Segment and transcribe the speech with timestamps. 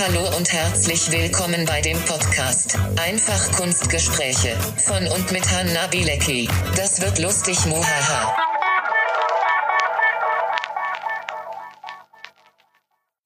[0.00, 6.48] Hallo und herzlich willkommen bei dem Podcast Einfach Kunstgespräche von und mit Hanna Bilecki.
[6.76, 8.36] Das wird lustig, muhaha.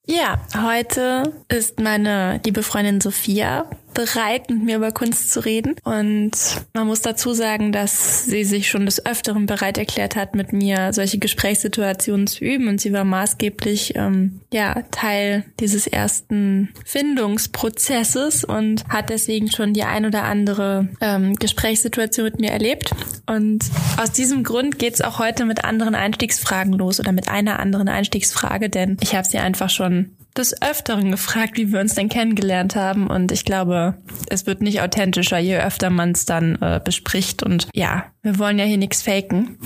[0.06, 5.76] Ja, heute ist meine liebe Freundin Sophia bereit, mit mir über Kunst zu reden.
[5.84, 6.32] Und
[6.74, 10.92] man muss dazu sagen, dass sie sich schon des Öfteren bereit erklärt hat, mit mir
[10.92, 12.68] solche Gesprächssituationen zu üben.
[12.68, 19.84] Und sie war maßgeblich ähm, ja Teil dieses ersten Findungsprozesses und hat deswegen schon die
[19.84, 22.92] ein oder andere ähm, Gesprächssituation mit mir erlebt.
[23.26, 23.64] Und
[23.96, 27.88] aus diesem Grund geht es auch heute mit anderen Einstiegsfragen los oder mit einer anderen
[27.88, 32.76] Einstiegsfrage, denn ich habe sie einfach schon des Öfteren gefragt, wie wir uns denn kennengelernt
[32.76, 33.08] haben.
[33.08, 33.94] Und ich glaube,
[34.28, 37.42] es wird nicht authentischer, je öfter man es dann äh, bespricht.
[37.42, 39.58] Und ja, wir wollen ja hier nichts faken.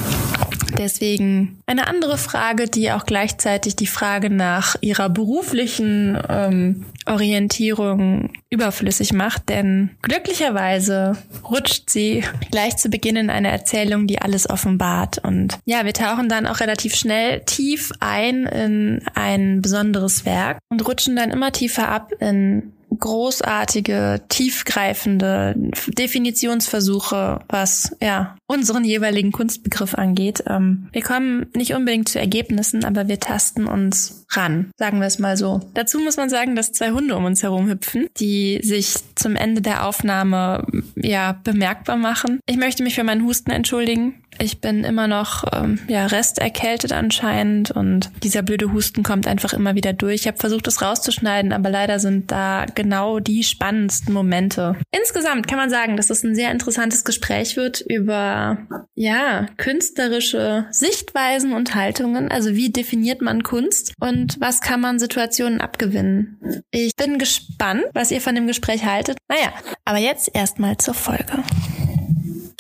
[0.77, 9.12] Deswegen eine andere Frage, die auch gleichzeitig die Frage nach ihrer beruflichen ähm, Orientierung überflüssig
[9.12, 11.16] macht, denn glücklicherweise
[11.48, 15.18] rutscht sie gleich zu Beginn in eine Erzählung, die alles offenbart.
[15.18, 20.87] Und ja, wir tauchen dann auch relativ schnell tief ein in ein besonderes Werk und
[20.87, 25.54] rutschen dann immer tiefer ab in großartige, tiefgreifende
[25.88, 30.45] Definitionsversuche, was ja unseren jeweiligen Kunstbegriff angeht.
[30.46, 35.19] Ähm, wir kommen nicht unbedingt zu Ergebnissen, aber wir tasten uns ran, sagen wir es
[35.19, 35.60] mal so.
[35.74, 39.63] Dazu muss man sagen, dass zwei Hunde um uns herum hüpfen, die sich zum Ende
[39.63, 42.41] der Aufnahme ja bemerkbar machen.
[42.47, 44.23] Ich möchte mich für meinen Husten entschuldigen.
[44.38, 49.74] Ich bin immer noch ähm, ja resterkältet anscheinend und dieser blöde Husten kommt einfach immer
[49.74, 50.23] wieder durch.
[50.23, 54.77] Ich habe versucht, es rauszuschneiden, aber leider sind da genau die spannendsten Momente.
[54.91, 58.59] Insgesamt kann man sagen, dass es ein sehr interessantes Gespräch wird über
[58.95, 62.30] ja künstlerische Sichtweisen und Haltungen.
[62.30, 66.62] Also wie definiert man Kunst und was kann man Situationen abgewinnen?
[66.71, 69.19] Ich bin gespannt, was ihr von dem Gespräch haltet.
[69.28, 69.53] Naja,
[69.84, 71.42] aber jetzt erstmal zur Folge.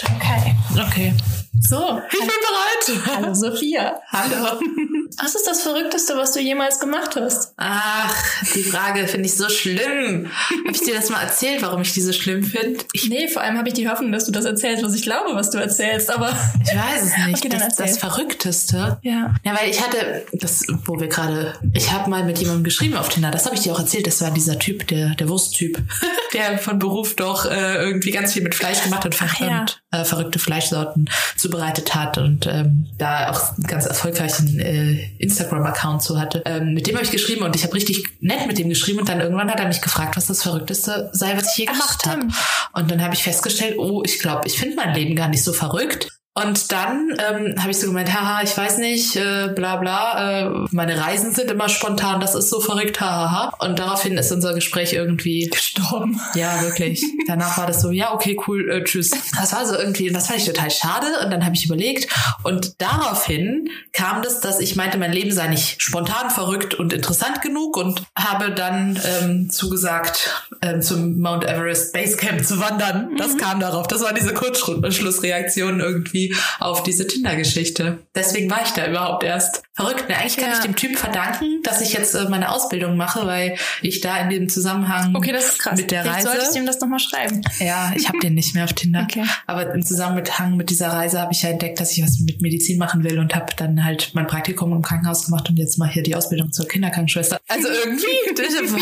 [0.02, 0.54] Okay.
[0.78, 1.14] Okay.
[1.60, 2.00] So.
[2.12, 3.16] Ich bin bereit.
[3.16, 4.00] Hallo Sophia.
[4.10, 4.60] Hallo.
[5.18, 7.54] Was ist das Verrückteste, was du jemals gemacht hast?
[7.56, 8.14] Ach,
[8.54, 10.30] die Frage finde ich so schlimm.
[10.64, 12.80] Habe ich dir das mal erzählt, warum ich die so schlimm finde?
[13.08, 15.50] Nee, vor allem habe ich die Hoffnung, dass du das erzählst, was ich glaube, was
[15.50, 16.36] du erzählst, aber.
[16.62, 17.46] Ich weiß es nicht.
[17.46, 18.98] Okay, das, das Verrückteste.
[19.02, 19.34] Ja.
[19.42, 23.08] Ja, weil ich hatte, das, wo wir gerade, ich habe mal mit jemandem geschrieben auf
[23.08, 25.78] Tinder, das habe ich dir auch erzählt, das war dieser Typ, der, der Wursttyp,
[26.34, 29.60] der von Beruf doch äh, irgendwie ganz viel mit Fleisch gemacht hat Ach ja.
[29.60, 31.08] und äh, verrückte Fleischsorten
[31.46, 36.42] zubereitet hat und ähm, da auch einen ganz erfolgreichen äh, Instagram-Account so hatte.
[36.44, 39.08] Ähm, mit dem habe ich geschrieben und ich habe richtig nett mit dem geschrieben und
[39.08, 42.06] dann irgendwann hat er mich gefragt, was das Verrückteste sei, was ich je Ach, gemacht
[42.06, 42.28] habe.
[42.72, 45.52] Und dann habe ich festgestellt, oh, ich glaube, ich finde mein Leben gar nicht so
[45.52, 46.08] verrückt.
[46.38, 50.50] Und dann ähm, habe ich so gemeint, haha, ich weiß nicht, äh, bla bla, äh,
[50.70, 53.54] meine Reisen sind immer spontan, das ist so verrückt, hahaha.
[53.60, 56.20] Und daraufhin ist unser Gespräch irgendwie Gestorben.
[56.34, 57.02] ja, wirklich.
[57.26, 59.12] Danach war das so, ja, okay, cool, äh, tschüss.
[59.34, 61.06] Das war so irgendwie, das fand ich total schade.
[61.24, 62.12] Und dann habe ich überlegt.
[62.42, 67.40] Und daraufhin kam das, dass ich meinte, mein Leben sei nicht spontan, verrückt und interessant
[67.40, 73.16] genug und habe dann ähm, zugesagt, ähm, zum Mount Everest Basecamp zu wandern.
[73.16, 73.86] Das kam darauf.
[73.86, 76.25] Das war diese Kurzschlussreaktion irgendwie
[76.58, 77.98] auf diese Tinder-Geschichte.
[78.14, 79.62] Deswegen war ich da überhaupt erst.
[79.74, 80.16] Verrückt, ne?
[80.16, 80.54] Eigentlich kann Ja.
[80.56, 84.30] ich dem Typ verdanken, dass ich jetzt äh, meine Ausbildung mache, weil ich da in
[84.30, 85.78] dem Zusammenhang Okay, das ist krass.
[85.78, 86.28] mit der Vielleicht Reise.
[86.28, 87.42] solltest du ihm das nochmal schreiben.
[87.58, 89.02] Ja, ich habe den nicht mehr auf Tinder.
[89.10, 89.24] Okay.
[89.46, 92.78] Aber im Zusammenhang mit dieser Reise habe ich ja entdeckt, dass ich was mit Medizin
[92.78, 96.02] machen will und habe dann halt mein Praktikum im Krankenhaus gemacht und jetzt mal hier
[96.02, 97.38] die Ausbildung zur Kinderkrankenschwester.
[97.48, 98.06] Also irgendwie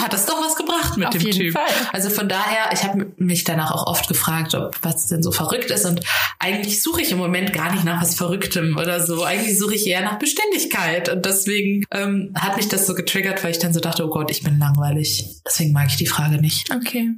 [0.01, 1.53] hat das doch was gebracht mit Auf dem jeden Typ.
[1.55, 1.65] Fall.
[1.93, 5.73] Also von daher, ich habe mich danach auch oft gefragt, ob was denn so verrückt
[5.73, 6.01] ist und
[6.39, 9.25] eigentlich suche ich im Moment gar nicht nach was Verrücktem oder so.
[9.25, 13.51] Eigentlich suche ich eher nach Beständigkeit und deswegen ähm, hat mich das so getriggert, weil
[13.51, 15.27] ich dann so dachte, oh Gott, ich bin langweilig.
[15.47, 16.71] Deswegen mag ich die Frage nicht.
[16.75, 17.11] Okay.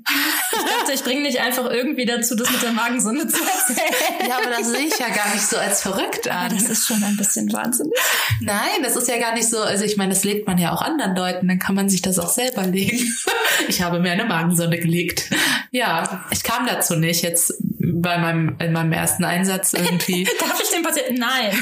[0.53, 4.29] Ich dachte, ich bringe dich einfach irgendwie dazu, das mit der Magensonde zu erzählen.
[4.29, 6.47] Ja, aber das sehe ich ja gar nicht so als verrückt an.
[6.47, 7.93] Aber das ist schon ein bisschen wahnsinnig.
[8.41, 9.59] Nein, das ist ja gar nicht so.
[9.59, 11.49] Also ich meine, das legt man ja auch anderen Leuten.
[11.49, 13.13] Dann kann man sich das auch selber legen.
[13.69, 15.31] Ich habe mir eine Magensonde gelegt.
[15.71, 20.06] Ja, ich kam dazu nicht jetzt bei meinem in meinem ersten Einsatz irgendwie.
[20.41, 21.15] Darf ich den Patienten?
[21.15, 21.51] Nein.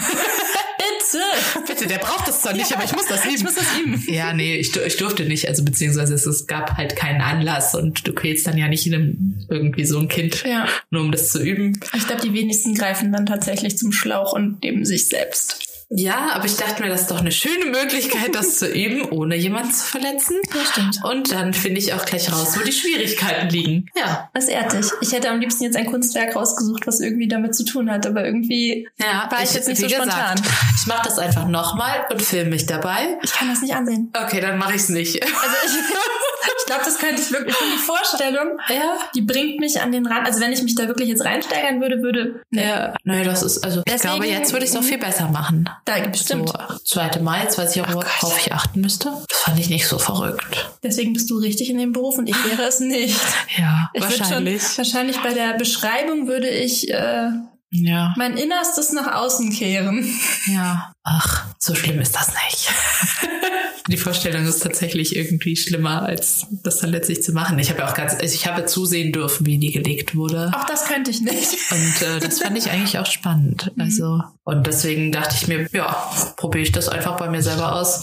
[0.76, 1.67] Bitte.
[1.67, 3.35] Bitte, der braucht das zwar nicht, aber ich muss das üben.
[3.37, 4.05] Ich muss das üben.
[4.08, 5.49] Ja, nee, ich, ich durfte nicht.
[5.49, 9.46] Also beziehungsweise es, es gab halt keinen Anlass und du quälst dann ja nicht einem,
[9.49, 10.67] irgendwie so ein Kind, Ja.
[10.91, 11.79] nur um das zu üben.
[11.96, 15.64] Ich glaube, die wenigsten greifen dann tatsächlich zum Schlauch und nehmen sich selbst.
[15.96, 19.37] Ja, aber ich dachte mir, das ist doch eine schöne Möglichkeit, das zu üben, ohne
[19.37, 20.37] jemanden zu verletzen.
[20.52, 20.99] Ja, stimmt.
[21.05, 23.87] Und dann finde ich auch gleich raus, wo die Schwierigkeiten liegen.
[23.94, 24.29] Ja.
[24.35, 24.87] Das ehrt dich.
[25.00, 28.25] Ich hätte am liebsten jetzt ein Kunstwerk rausgesucht, was irgendwie damit zu tun hat, aber
[28.25, 30.43] irgendwie Ja, war ich, jetzt nicht so spontan.
[30.76, 33.17] Ich mache das einfach nochmal und filme mich dabei.
[33.23, 34.12] Ich kann das nicht ansehen.
[34.20, 35.23] Okay, dann mache ich es nicht.
[35.23, 35.73] Also ich,
[36.61, 37.55] Ich glaube, das könnte ich wirklich.
[37.56, 38.99] Die Vorstellung, Ja.
[39.14, 40.26] die bringt mich an den Rand.
[40.26, 42.43] Also wenn ich mich da wirklich jetzt reinsteigern würde, würde.
[42.50, 45.29] Ja, nee, das ist, also ich Deswegen- glaube, jetzt würde ich es noch viel besser
[45.29, 45.69] machen.
[45.85, 46.49] Da bestimmt.
[46.49, 46.55] So,
[47.00, 47.20] 2.
[47.20, 49.11] Mai, jetzt weiß ich auch, worauf ich achten müsste.
[49.29, 50.70] Das fand ich nicht so verrückt.
[50.82, 53.19] Deswegen bist du richtig in dem Beruf und ich wäre es nicht.
[53.58, 54.62] Ja, Ich wahrscheinlich.
[54.62, 57.29] Schon, wahrscheinlich bei der Beschreibung würde ich äh,
[57.70, 60.08] Ja, mein Innerstes nach außen kehren.
[60.46, 60.93] ja.
[61.02, 62.70] Ach, so schlimm ist das nicht.
[63.89, 67.59] Die Vorstellung ist tatsächlich irgendwie schlimmer, als das dann letztlich zu machen.
[67.59, 70.51] Ich habe ja auch ganz, also ich habe zusehen dürfen, wie die gelegt wurde.
[70.57, 71.57] Auch das könnte ich nicht.
[71.71, 73.71] Und äh, das fand ich eigentlich auch spannend.
[73.79, 75.97] Also und deswegen dachte ich mir, ja,
[76.37, 78.03] probiere ich das einfach bei mir selber aus.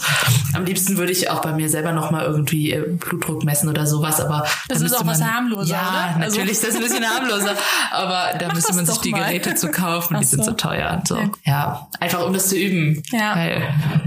[0.54, 3.86] Am liebsten würde ich auch bei mir selber noch mal irgendwie äh, Blutdruck messen oder
[3.86, 5.80] sowas, aber Das da ist müsste auch was man- harmloser, Ja,
[6.16, 6.24] oder?
[6.24, 7.54] Also- natürlich ist das ein bisschen harmloser,
[7.92, 9.20] aber da müsste das man sich die mal.
[9.24, 10.50] Geräte zu kaufen, die sind so.
[10.50, 11.16] so teuer und so.
[11.16, 11.30] Ja.
[11.44, 13.02] Ja, einfach um das zu üben.
[13.12, 13.36] Ja.
[13.36, 13.62] Weil,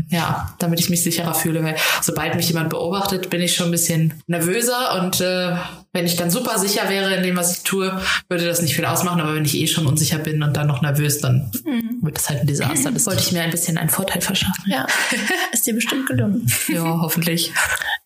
[0.10, 3.72] ja, damit ich mich sicherer fühle, weil sobald mich jemand beobachtet, bin ich schon ein
[3.72, 5.56] bisschen nervöser und äh,
[5.96, 8.00] wenn ich dann super sicher wäre in dem, was ich tue,
[8.30, 9.20] würde das nicht viel ausmachen.
[9.22, 12.00] Aber wenn ich eh schon unsicher bin und dann noch nervös, dann Mhm.
[12.04, 12.92] wird das halt ein Desaster.
[12.92, 14.64] Das wollte ich mir ein bisschen einen Vorteil verschaffen.
[14.68, 14.86] Ja,
[15.52, 16.46] ist dir bestimmt gelungen.
[16.68, 17.52] Ja, hoffentlich.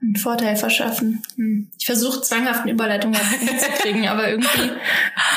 [0.01, 1.21] Einen Vorteil verschaffen.
[1.35, 1.67] Hm.
[1.77, 4.71] Ich versuche zwanghaft eine Überleitung hinzukriegen, aber irgendwie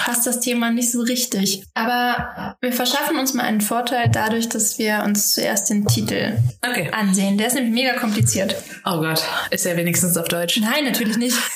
[0.05, 1.65] passt das Thema nicht so richtig.
[1.75, 6.91] Aber wir verschaffen uns mal einen Vorteil dadurch, dass wir uns zuerst den Titel Okay.
[6.93, 7.39] ansehen.
[7.39, 8.55] Der ist nämlich mega kompliziert.
[8.85, 10.59] Oh Gott, ist er wenigstens auf Deutsch?
[10.61, 11.37] Nein, natürlich nicht.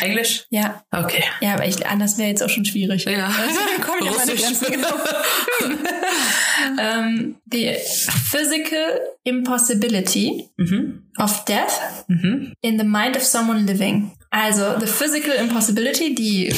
[0.00, 0.44] Englisch?
[0.50, 0.82] Ja.
[0.90, 1.22] Okay.
[1.40, 3.04] Ja, aber ich, anders wäre jetzt auch schon schwierig.
[3.04, 3.26] Ja.
[3.26, 4.34] Also, dann kommen ja meine.
[4.34, 4.88] Grenzen, genau.
[6.80, 7.74] ähm, die
[8.30, 11.02] Physical Impossibility Mhm.
[11.18, 12.52] of Death Mhm.
[12.60, 14.12] in the Mind of Someone Living.
[14.36, 16.52] Also the Physical Impossibility, die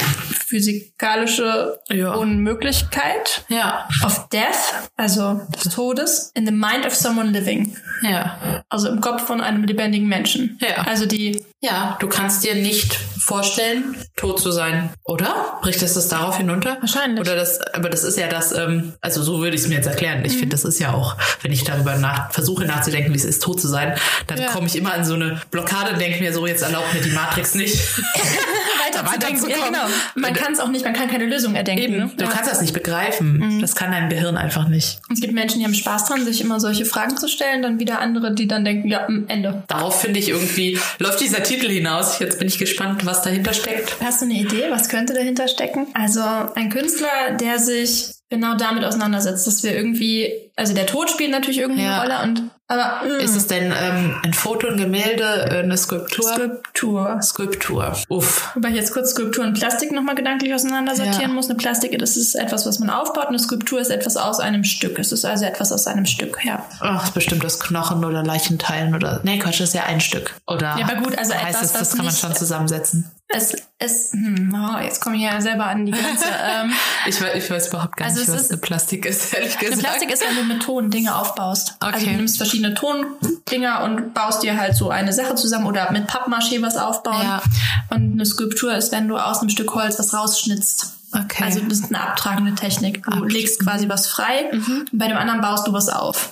[0.46, 2.14] physikalische Ja.
[2.14, 3.86] Unmöglichkeit Ja.
[4.02, 7.76] of Death, also des Todes, in the Mind of Someone Living.
[8.02, 8.64] Ja.
[8.70, 10.58] Also im Kopf von einem lebendigen Menschen.
[10.60, 10.84] Ja.
[10.86, 15.58] Also die, Ja, du kannst dir nicht vorstellen, tot zu sein, oder?
[15.62, 16.76] Bricht das das darauf hinunter?
[16.80, 17.18] Wahrscheinlich.
[17.18, 19.86] Oder das, aber das ist ja das, ähm, also so würde ich es mir jetzt
[19.86, 20.24] erklären.
[20.24, 23.42] Ich finde, das ist ja auch, wenn ich darüber nach, versuche nachzudenken, wie es ist,
[23.42, 23.96] tot zu sein,
[24.28, 24.50] dann Ja.
[24.52, 27.10] komme ich immer an so eine Blockade und denke mir so, jetzt erlaubt mir die
[27.10, 27.65] Matrix nicht.
[28.84, 29.36] weiter zu denken.
[29.48, 29.64] Ja, weiterzukommen.
[29.72, 29.86] genau.
[30.14, 31.82] Man kann es auch nicht, man kann keine Lösung erdenken.
[31.84, 32.10] Eben, Ne?
[32.16, 32.30] du Ja.
[32.30, 33.58] kannst das nicht begreifen.
[33.60, 34.98] Das kann dein Gehirn einfach nicht.
[35.12, 38.00] Es gibt Menschen, die haben Spaß dran, sich immer solche Fragen zu stellen, dann wieder
[38.00, 39.62] andere, die dann denken, ja, am Ende.
[39.68, 42.18] Darauf finde ich irgendwie, läuft dieser Titel hinaus.
[42.18, 43.96] Jetzt bin ich gespannt, was dahinter steckt.
[44.02, 45.86] Hast du eine Idee, was könnte dahinter stecken?
[45.94, 46.20] Also
[46.54, 51.58] ein Künstler, der sich genau damit auseinandersetzt, dass wir irgendwie, also der Tod spielt natürlich
[51.58, 52.00] irgendwie Ja.
[52.02, 55.76] eine Rolle und aber mm, Ist es denn ähm, ein Foto, ein Gemälde, äh, eine
[55.76, 56.32] Skulptur?
[56.32, 57.22] Skulptur.
[57.22, 57.96] Skulptur.
[58.08, 58.50] Uff.
[58.54, 61.28] Wobei ich jetzt kurz Skulptur und Plastik nochmal gedanklich auseinandersortieren Ja.
[61.28, 61.48] muss.
[61.48, 63.26] Eine Plastik, das ist etwas, was man aufbaut.
[63.26, 64.98] Eine Skulptur ist etwas aus einem Stück.
[64.98, 66.64] Es ist also etwas aus einem Stück, ja.
[66.80, 69.20] Ach, ist bestimmt das Knochen oder Leichenteilen oder.
[69.22, 70.34] Nee, Quatsch, das ist ja ein Stück.
[70.46, 73.10] Oder Ja, aber gut, also heißt etwas, es, das kann man schon zusammensetzen.
[73.28, 76.26] Es, es, hm, oh, jetzt komme ich ja selber an die Grenze.
[76.44, 76.72] ähm,
[77.06, 79.58] Ich weiß, ich weiß überhaupt gar Also nicht, es was ist- eine Plastik ist, ehrlich
[79.58, 79.82] Eine gesagt.
[79.86, 81.74] Plastik ist, wenn du mit Ton Dinge aufbaust.
[81.80, 82.10] Also Okay.
[82.12, 86.62] du nimmst verschiedene Tondinger und baust dir halt so eine Sache zusammen oder mit Pappmaché
[86.62, 87.20] was aufbauen.
[87.22, 87.42] Ja.
[87.90, 90.92] Und eine Skulptur ist, wenn du aus einem Stück Holz was rausschnitzt.
[91.24, 91.44] Okay.
[91.44, 93.02] Also das ist eine abtragende Technik.
[93.02, 93.28] Du Abtragen.
[93.30, 96.30] legst quasi was frei und bei dem anderen baust du was auf.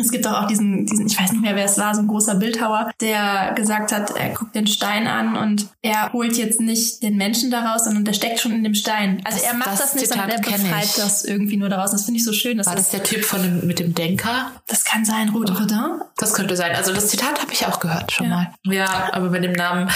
[0.00, 2.08] Es gibt auch, auch diesen, diesen, ich weiß nicht mehr, wer es war, so ein
[2.08, 7.02] großer Bildhauer, der gesagt hat, er guckt den Stein an und er holt jetzt nicht
[7.02, 9.20] den Menschen daraus, sondern der steckt schon in dem Stein.
[9.24, 10.94] Also er macht das das, nicht, sondern er Zitat befreit ich.
[10.96, 11.92] das irgendwie nur daraus.
[11.92, 12.58] Das finde ich so schön.
[12.58, 14.50] Dass War das, das der Typ von dem, mit dem Denker?
[14.66, 16.00] das kann sein, Rod Rodin.
[16.16, 16.74] Das könnte sein.
[16.74, 18.34] Also das Zitat habe ich auch gehört schon Ja.
[18.34, 18.50] mal.
[18.64, 19.88] Ja, aber bei dem Namen.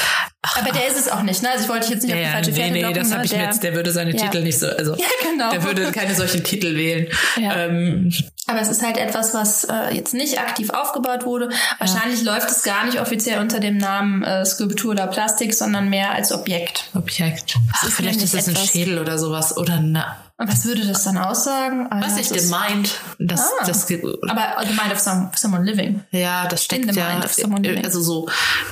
[0.42, 1.50] Aber der ist es auch nicht, ne?
[1.50, 3.24] Also ich wollte jetzt nicht ja, auf die falsche nee, Fährte nee, locken, das habe
[3.26, 4.22] ich mir jetzt, der würde seine Ja.
[4.24, 5.50] Titel nicht so, also Ja, genau.
[5.50, 7.08] der würde keine solchen Titel wählen.
[7.36, 7.66] Ja.
[7.66, 8.10] Ähm,
[8.50, 11.50] Aber es ist halt etwas, was äh, jetzt nicht aktiv aufgebaut wurde.
[11.78, 16.10] Wahrscheinlich läuft es gar nicht offiziell unter dem Namen äh, Skulptur oder Plastik, sondern mehr
[16.10, 16.84] als Objekt.
[16.94, 17.56] Objekt.
[17.74, 19.56] Ach, ist vielleicht ist das ein Schädel oder sowas.
[19.56, 20.04] Oder eine,
[20.36, 21.86] was würde das dann aussagen?
[21.90, 22.90] Ah, was ja, ich, das the ist- mind.
[23.20, 23.64] Das, Ah.
[23.66, 26.02] das, Aber the mind of some, someone living.
[26.10, 27.84] ja, das steckt In the ja, mind of someone living.
[27.84, 28.28] also so,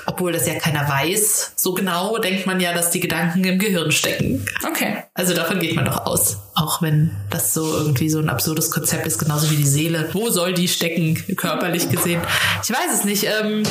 [0.07, 3.93] obwohl das ja keiner weiß, so genau denkt man ja, dass die Gedanken im Gehirn
[3.93, 4.45] stecken.
[4.67, 5.05] Okay.
[5.15, 6.39] Also davon geht man doch aus.
[6.61, 10.09] Auch wenn das so irgendwie so ein absurdes Konzept ist, genauso wie die Seele.
[10.13, 12.21] Wo soll die stecken, körperlich gesehen?
[12.65, 13.25] Ich weiß es nicht.
[13.25, 13.63] Ähm,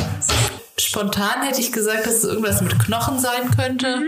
[0.79, 4.01] spontan hätte ich gesagt, dass es irgendwas mit Knochen sein könnte.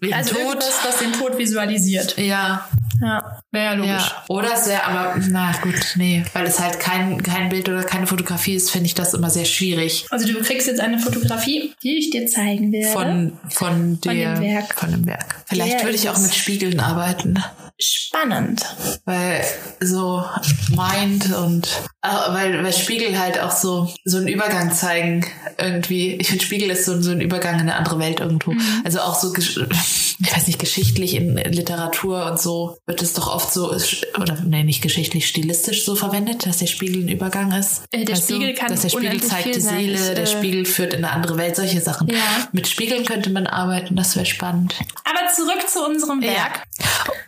[0.00, 0.38] Wegen Also Tod.
[0.40, 2.18] irgendwas, was den Tod visualisiert.
[2.18, 2.66] Ja,
[3.00, 3.90] Ja, wäre ja logisch.
[3.90, 4.24] ja.
[4.28, 6.22] Oder es wäre aber, na gut, nee.
[6.32, 9.44] Weil es halt kein, kein Bild oder keine Fotografie ist, finde ich das immer sehr
[9.44, 10.06] schwierig.
[10.10, 12.92] Also du kriegst jetzt eine Fotografie, die ich dir zeigen werde.
[12.92, 14.74] Von, von, der, dem Werk.
[14.78, 15.36] Von dem Werk.
[15.46, 17.42] Vielleicht Der würde ich auch mit Spiegeln arbeiten.
[17.78, 18.64] spannend.
[19.04, 19.42] Weil
[19.80, 20.24] so
[20.70, 21.66] Mind und
[22.02, 25.26] äh, weil, weil Spiegel halt auch so so einen Übergang zeigen
[25.58, 26.14] irgendwie.
[26.16, 28.52] Ich finde Spiegel ist so, so ein Übergang in eine andere Welt irgendwo.
[28.52, 28.60] Mhm.
[28.84, 29.66] Also auch so gesch-
[30.22, 33.70] ich weiß nicht geschichtlich in Literatur und so wird es doch oft so
[34.20, 37.82] oder nee nicht geschichtlich stilistisch so verwendet, dass der Spiegel ein Übergang ist.
[37.90, 38.34] Äh, der Weißt du?
[38.34, 39.78] Spiegel kann dass der Spiegel zeigt die sein.
[39.78, 42.08] Seele, Ich, der äh, Spiegel führt in eine andere Welt, solche Sachen.
[42.08, 42.48] Ja.
[42.52, 44.74] Mit Spiegeln könnte man arbeiten, das wäre spannend.
[45.04, 46.64] Aber zurück zu unserem Werk.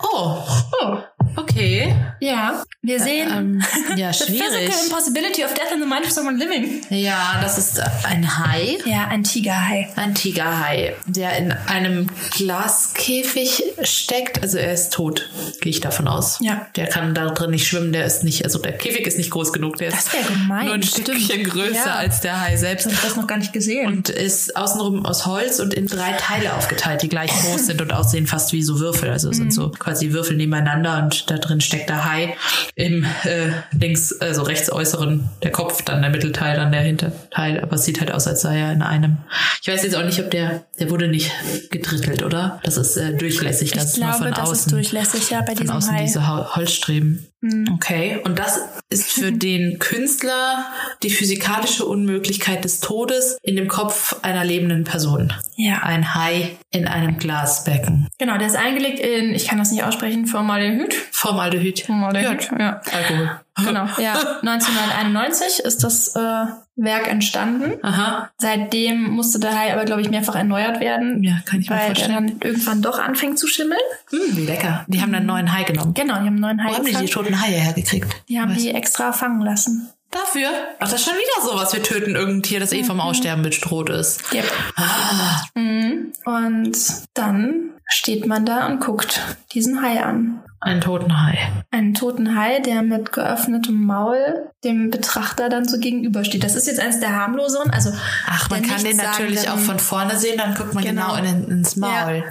[0.03, 0.43] Oh,
[0.83, 0.99] Oh.
[1.37, 1.95] Okay.
[2.21, 3.63] Ja, wir sehen Ähm,
[3.97, 4.43] ja, The schwierig.
[4.43, 6.81] Physical Impossibility of Death in the Mind of Someone Living.
[6.91, 8.79] Ja, das ist ein Hai.
[8.85, 9.89] Ja, ein Tigerhai.
[9.97, 14.43] Ein Tigerhai, der in einem Glaskäfig steckt.
[14.43, 15.29] Also er ist tot,
[15.61, 16.39] gehe ich davon aus.
[16.41, 16.67] Ja.
[16.77, 19.53] Der kann da drin nicht schwimmen, der ist nicht, also der Käfig ist nicht groß
[19.53, 21.09] genug, der Das ist wär gemein, nur ein stimmt.
[21.09, 21.95] Stückchen größer Ja.
[21.97, 22.87] als der Hai selbst.
[22.87, 23.87] Ich habe das noch gar nicht gesehen.
[23.89, 27.93] Und ist außenrum aus Holz und in drei Teile aufgeteilt, die gleich groß sind und
[27.93, 29.11] aussehen fast wie so Würfel.
[29.11, 29.35] Also Mhm.
[29.35, 32.37] sind so quasi Würfel nebeneinander und da drin steckt der Hai
[32.75, 37.61] im äh, links, also rechts äußeren, der Kopf, dann der Mittelteil, dann der Hinterteil.
[37.61, 39.19] Aber es sieht halt aus, als sei er in einem.
[39.63, 41.31] Ich weiß jetzt auch nicht, ob der, der wurde nicht
[41.71, 42.61] gedrittelt, oder?
[42.65, 43.73] Das ist äh, durchlässig.
[43.73, 44.55] Das ich ist glaube, von das außen.
[44.55, 46.03] ist durchlässig, ja, bei Von diesem außen Hai.
[46.05, 47.27] diese Hol- Holzstreben.
[47.75, 48.21] Okay.
[48.25, 50.65] Und das ist für den Künstler
[51.03, 55.33] die physikalische Unmöglichkeit des Todes in dem Kopf einer lebenden Person.
[55.57, 55.79] Ja.
[55.83, 58.07] Ein Hai in einem Glasbecken.
[58.19, 60.95] Genau, der ist eingelegt in, ich kann das nicht aussprechen, Formaldehyd.
[61.23, 61.83] Formaldehyd.
[61.87, 62.81] Formaldehyd, ja.
[62.93, 63.41] Alkohol.
[63.65, 64.15] Genau, ja.
[64.43, 67.75] 1991 ist das äh, Werk entstanden.
[67.85, 68.31] Aha.
[68.39, 71.23] Seitdem musste der Hai aber, glaube ich, mehrfach erneuert werden.
[71.23, 72.41] Ja, kann ich mir weil er vorstellen.
[72.41, 73.79] dann irgendwann doch anfängt zu schimmeln.
[74.11, 74.85] Hm, wie lecker.
[74.89, 75.95] Die haben einen neuen Hai genommen.
[75.95, 78.09] Genau, die haben einen neuen Hai Wo haben die die toten Haie hergekriegt?
[78.29, 79.91] Die haben die extra fangen lassen.
[80.11, 80.49] Dafür?
[80.81, 81.73] Ach, das ist schon wieder sowas.
[81.73, 84.33] Wir töten irgendein Tier, das eh vom Aussterben bedroht ist.
[84.35, 84.45] Yep.
[84.77, 85.41] Ah.
[85.55, 86.13] Mhm.
[86.25, 86.77] Und
[87.15, 89.21] dann steht man da und guckt
[89.53, 90.42] diesen Hai an.
[90.63, 91.39] Einen toten Hai.
[91.73, 94.17] Einen toten Hai, der mit geöffnetem Maul
[94.63, 96.45] dem Betrachter dann so gegenübersteht.
[96.45, 97.71] Das ist jetzt eines der harmloseren.
[97.71, 97.91] Also
[98.29, 101.29] Ach, man der kann den natürlich auch von vorne sehen, dann guckt man genau, Genau.
[101.29, 102.23] in, ins Maul.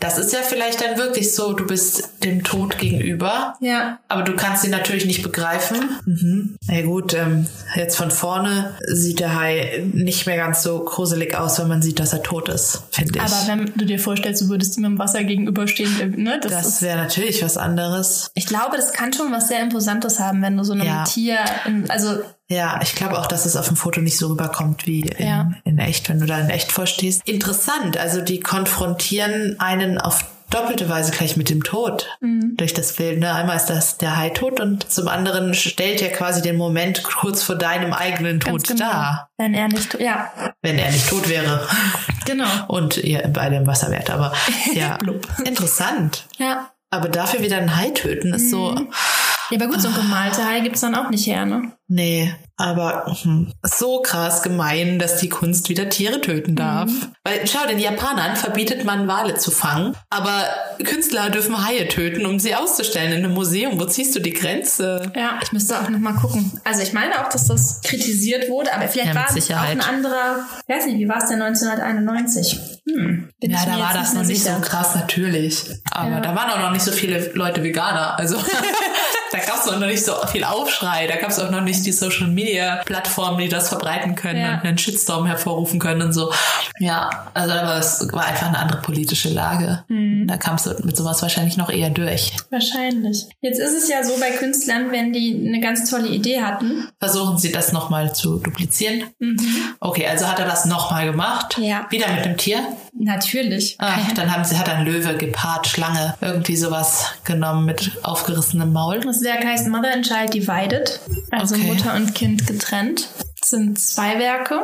[0.00, 4.36] Das ist ja vielleicht dann wirklich so, du bist dem Tod gegenüber, Ja, aber du
[4.36, 5.78] kannst ihn natürlich nicht begreifen.
[6.04, 6.56] Mhm.
[6.68, 11.58] Na gut, ähm, jetzt von vorne sieht der Hai nicht mehr ganz so gruselig aus,
[11.58, 13.22] wenn man sieht, dass er tot ist, finde ich.
[13.22, 16.38] aber wenn du dir vorstellst, du würdest ihm im Wasser gegenüberstehen, ne?
[16.42, 17.77] Das, das wäre natürlich was anderes.
[18.34, 21.04] Ich glaube, das kann schon was sehr Imposantes haben, wenn du so einem Ja.
[21.04, 22.20] Tier, in, also
[22.50, 25.50] Ja, ich glaube auch, dass es auf dem Foto nicht so rüberkommt wie in, Ja.
[25.64, 27.20] in echt, wenn du da in echt vorstehst.
[27.26, 32.54] Interessant, also die konfrontieren einen auf doppelte Weise gleich mit dem Tod Mhm.
[32.56, 33.18] durch das Bild.
[33.20, 33.30] Ne?
[33.34, 37.42] Einmal ist das der Hai tot und zum anderen stellt er quasi den Moment kurz
[37.42, 40.32] vor deinem eigenen Tod genau, dar, wenn er nicht, ja,
[40.62, 41.66] wenn er nicht tot wäre
[42.24, 42.48] genau.
[42.68, 44.08] und ihr beide im Wasser wärt.
[44.08, 44.32] Aber
[44.72, 44.96] ja,
[45.44, 46.24] interessant.
[46.38, 46.70] Ja.
[46.90, 48.74] Aber dafür wieder einen Hai töten ist so,
[49.50, 51.77] Ja, aber gut, so ein gemalte Hai gibt's dann auch nicht her, ne?
[51.90, 56.90] Nee, aber hm, so krass gemein, dass die Kunst wieder Tiere töten darf.
[57.24, 60.44] Weil schau, den Japanern verbietet man Wale zu fangen, aber
[60.84, 63.80] Künstler dürfen Haie töten, um sie auszustellen in einem Museum.
[63.80, 65.10] Wo ziehst du die Grenze?
[65.16, 66.60] Ja, ich müsste auch noch mal gucken.
[66.64, 69.80] Also ich meine auch, dass das kritisiert wurde, aber vielleicht Ja, war es auch ein
[69.80, 72.58] anderer, ich weiß nicht, wie war es denn 1991?
[72.86, 74.56] Hm, Ja, da war das noch nicht sicher.
[74.56, 75.64] so krass, natürlich.
[75.90, 76.20] Aber Ja.
[76.20, 78.18] da waren auch noch nicht so viele Leute Veganer.
[78.18, 78.36] Also
[79.32, 81.06] da gab es auch noch nicht so viel Aufschrei.
[81.06, 84.54] Da gab es auch noch nicht die Social Media Plattformen, die das verbreiten können Ja.
[84.54, 86.32] und einen Shitstorm hervorrufen können und so.
[86.78, 89.84] Ja, also aber es war einfach eine andere politische Lage.
[89.88, 90.26] Mhm.
[90.26, 92.32] Da kamst du mit sowas wahrscheinlich noch eher durch.
[92.50, 93.26] Wahrscheinlich.
[93.40, 96.88] Jetzt ist es ja so bei Künstlern, wenn die eine ganz tolle Idee hatten.
[97.00, 99.04] Versuchen sie das nochmal zu duplizieren.
[99.80, 101.58] Okay, also hat er das nochmal gemacht.
[101.58, 101.64] Mhm.
[101.64, 101.86] Ja.
[101.90, 102.58] Wieder mit dem Tier.
[103.00, 103.76] Natürlich.
[103.78, 109.00] Ach, dann haben sie, hat ein Löwe, Gepard, Schlange, irgendwie sowas genommen mit aufgerissenem Maul.
[109.00, 111.00] Das Werk heißt Mother and Child Divided,
[111.30, 111.64] also Okay.
[111.64, 113.08] Mutter und Kind getrennt.
[113.40, 114.60] Das sind zwei Werke,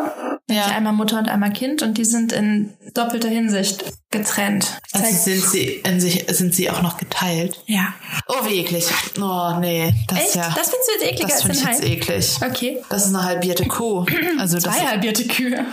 [0.51, 0.67] Ja.
[0.67, 4.79] einmal Mutter und einmal Kind, und die sind in doppelter Hinsicht getrennt.
[4.93, 7.59] Das Also sind sie in sich, sind sie auch noch geteilt.
[7.67, 7.95] ja.
[8.29, 8.87] Oh, wie eklig.
[9.21, 9.93] Oh, nee.
[10.09, 10.35] Das Echt?
[10.37, 10.55] ja.
[10.55, 12.37] Das findest du jetzt ekliger das als finde ich jetzt eklig.
[12.49, 12.79] Okay.
[12.91, 14.07] Das ist eine halbierte Kuh.
[14.39, 15.65] Also das Zwei halbierte Kühe.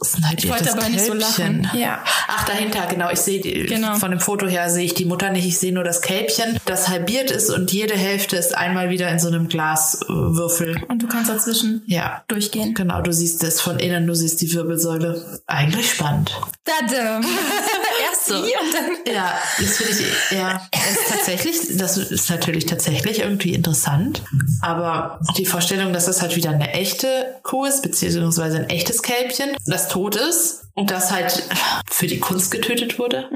[0.00, 1.68] ist ein halbiertes Ich wollte aber nicht so lachen.
[1.74, 2.04] Ja.
[2.28, 3.10] Ach, dahinter, genau.
[3.10, 3.96] Ich sehe Genau.
[3.96, 5.46] von dem Foto her sehe ich die Mutter nicht.
[5.46, 9.18] Ich sehe nur das Kälbchen, das halbiert ist und jede Hälfte ist einmal wieder in
[9.18, 10.82] so einem Glaswürfel.
[10.88, 12.22] Und du kannst dazwischen Ja.
[12.28, 12.74] durchgehen.
[12.74, 15.40] Genau, du siehst es von innen, du siehst die Wirbelsäule.
[15.46, 16.30] Eigentlich spannend.
[16.64, 17.20] Tada.
[18.08, 18.34] Erst So.
[18.36, 19.14] und dann.
[19.14, 24.22] Ja, das finde ich, ja, ist tatsächlich, das ist natürlich tatsächlich irgendwie interessant.
[24.60, 29.56] Aber die Vorstellung, dass das halt wieder eine echte Kuh ist, beziehungsweise ein echtes Kälbchen,
[29.66, 31.42] das tot ist das halt
[31.90, 33.28] für die Kunst getötet wurde,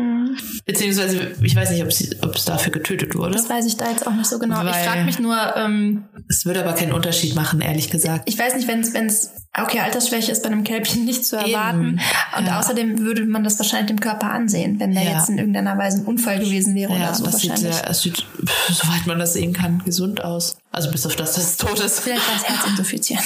[0.64, 3.32] Beziehungsweise, ich weiß nicht, ob, sie, ob es dafür getötet wurde.
[3.34, 4.60] Das weiß ich da jetzt auch nicht so genau.
[4.62, 8.22] ich Weil- frage mich nur, ähm, Es würde aber keinen Unterschied machen, ehrlich gesagt.
[8.28, 9.30] ich weiß nicht, wenn es, wenn es,
[9.60, 12.00] okay, Altersschwäche ist bei einem Kälbchen nicht zu erwarten.
[12.38, 12.58] Und ja.
[12.58, 15.18] außerdem würde man das wahrscheinlich dem Körper ansehen, wenn der Ja.
[15.18, 17.74] jetzt in irgendeiner Weise ein Unfall gewesen wäre Ja, oder so das sieht, wahrscheinlich.
[17.76, 18.26] sehr, es sieht,
[18.68, 20.56] soweit man das sehen kann, gesund aus.
[20.72, 22.00] Also bis auf das, dass es tot ist.
[22.00, 23.22] Vielleicht war es Herzinsuffizienz.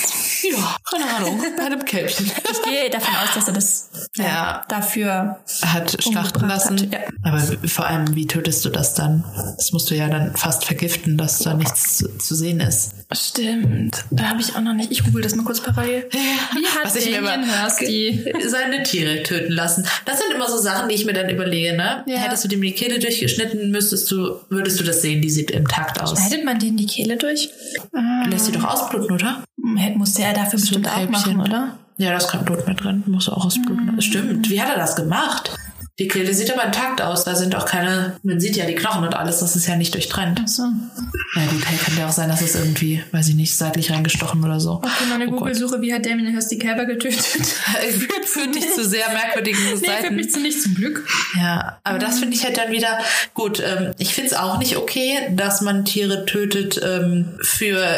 [0.50, 2.26] Ja, keine Ahnung, bei einem Kälbchen.
[2.26, 4.64] Ich gehe davon aus, dass er das ja, Ja.
[4.68, 6.78] dafür Hat schlachten lassen.
[6.80, 6.98] hat, ja.
[7.22, 9.24] Aber vor allem, wie tötest du das dann?
[9.56, 12.90] Das musst du ja dann fast vergiften, dass da nichts zu, sehen ist.
[13.12, 14.04] Stimmt.
[14.10, 14.90] Da habe ich auch noch nicht.
[14.90, 16.08] Ich google das mal kurz parallel.
[16.10, 17.36] Wie hat Was ich mir immer-
[17.80, 19.86] die Seine Tiere töten lassen.
[20.04, 22.04] Das sind immer so Sachen, die ich mir dann überlege, ne?
[22.08, 25.68] Hättest du dem die Kehle durchgeschnitten, müsstest du, würdest du das sehen, die sieht im
[25.68, 26.10] Takt aus.
[26.18, 27.35] Schneidet man denen die Kehle durch?
[28.28, 29.44] Lässt sie doch ausbluten, oder?
[29.56, 31.78] Musste er dafür bestimmt auch machen, oder?
[31.98, 33.02] Ja, da ist kein Blut mehr drin.
[33.06, 33.94] Muss auch ausbluten.
[33.94, 34.00] Mhm.
[34.00, 34.50] Stimmt.
[34.50, 35.50] Wie hat er das gemacht?
[35.98, 37.24] Die Kehle sieht aber intakt aus.
[37.24, 39.94] Da sind auch keine, man sieht ja die Knochen und alles, das ist ja nicht
[39.94, 40.40] durchtrennt.
[40.40, 40.64] Achso.
[41.34, 44.44] Ja gut, hey, kann ja auch sein, dass es irgendwie, weiß ich nicht, seitlich reingestochen
[44.44, 44.72] oder so.
[44.72, 45.30] Okay, meine Oh.
[45.30, 47.22] Google-Suche, wie hat Damien Hirst die Kälber getötet?
[47.24, 50.16] Führt für nicht zu sehr merkwürdigen nee, führt Seiten.
[50.16, 51.06] mich zu nicht zum Glück.
[51.34, 52.98] Ja, aber das finde ich halt dann wieder
[53.34, 53.60] gut.
[53.60, 57.88] Ähm, ich finde es auch nicht okay, dass man Tiere tötet ähm, für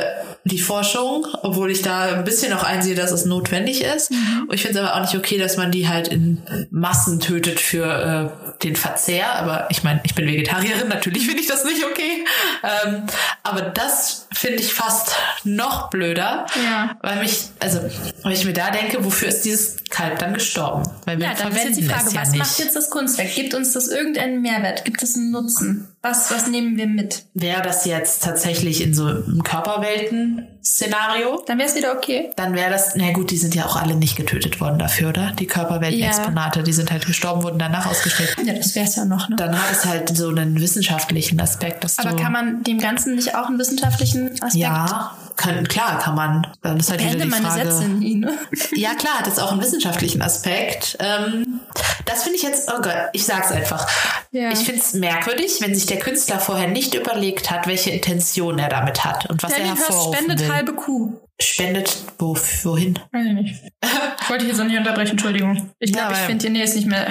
[0.49, 4.11] die Forschung, obwohl ich da ein bisschen auch einsehe, dass es notwendig ist.
[4.11, 7.61] Und ich finde es aber auch nicht okay, dass man die halt in Massen tötet
[7.61, 9.33] für äh, den Verzehr.
[9.35, 12.25] Aber ich meine, ich bin Vegetarierin, natürlich finde ich das nicht okay.
[12.63, 13.05] Ähm,
[13.43, 15.13] aber das finde ich fast
[15.45, 16.97] noch blöder, Ja.
[17.03, 17.81] weil mich, also,
[18.23, 20.83] weil ich mir da denke, wofür ist dieses Kalb dann gestorben?
[21.07, 22.39] Weil wir Ja, dann wäre jetzt die verwenden Frage, ja was nicht.
[22.41, 23.35] macht jetzt das Kunstwerk?
[23.35, 24.85] Gibt uns das irgendeinen Mehrwert?
[24.85, 25.89] Gibt es einen Nutzen?
[26.03, 27.25] Was, was nehmen wir mit?
[27.35, 29.43] Wäre das jetzt tatsächlich in so einem
[30.69, 32.31] Körperwelten-Szenario, Dann wäre es wieder okay.
[32.37, 35.33] dann wäre das, na gut, die sind ja auch alle nicht getötet worden dafür, oder?
[35.39, 38.37] Die Körperwelten-Exponate, die sind halt gestorben, wurden danach ausgestellt.
[38.45, 39.37] Ja, das wäre es ja noch, ne?
[39.37, 43.35] Dann hat es halt so einen wissenschaftlichen Aspekt, dass Aber kann man dem Ganzen nicht
[43.35, 46.47] auch einen wissenschaftlichen Aspekt ja, kann, klar kann man.
[46.61, 47.73] Dann ist halt wieder Beende die meine Frage.
[47.73, 48.39] Sätze nie, ne?
[48.73, 50.99] Ja, klar, hat es auch einen wissenschaftlichen Aspekt.
[51.01, 51.61] Ähm,
[52.05, 53.89] das finde ich jetzt, oh Gott, ich sag's einfach.
[54.31, 54.51] Ja.
[54.51, 58.69] Ich finde es merkwürdig, wenn sich der Künstler vorher nicht überlegt hat, welche Intention er
[58.69, 60.53] damit hat und was er Damien Hirst hervorrufen spendet will.
[60.53, 61.19] halbe Kuh.
[61.41, 62.99] Spendet wo, wohin?
[63.13, 63.55] Weiß ich nicht.
[64.29, 65.71] Wollte ich jetzt auch nicht unterbrechen, Entschuldigung.
[65.79, 67.07] Ich Ja, glaube, ich weil- finde, nee, ist nicht mehr.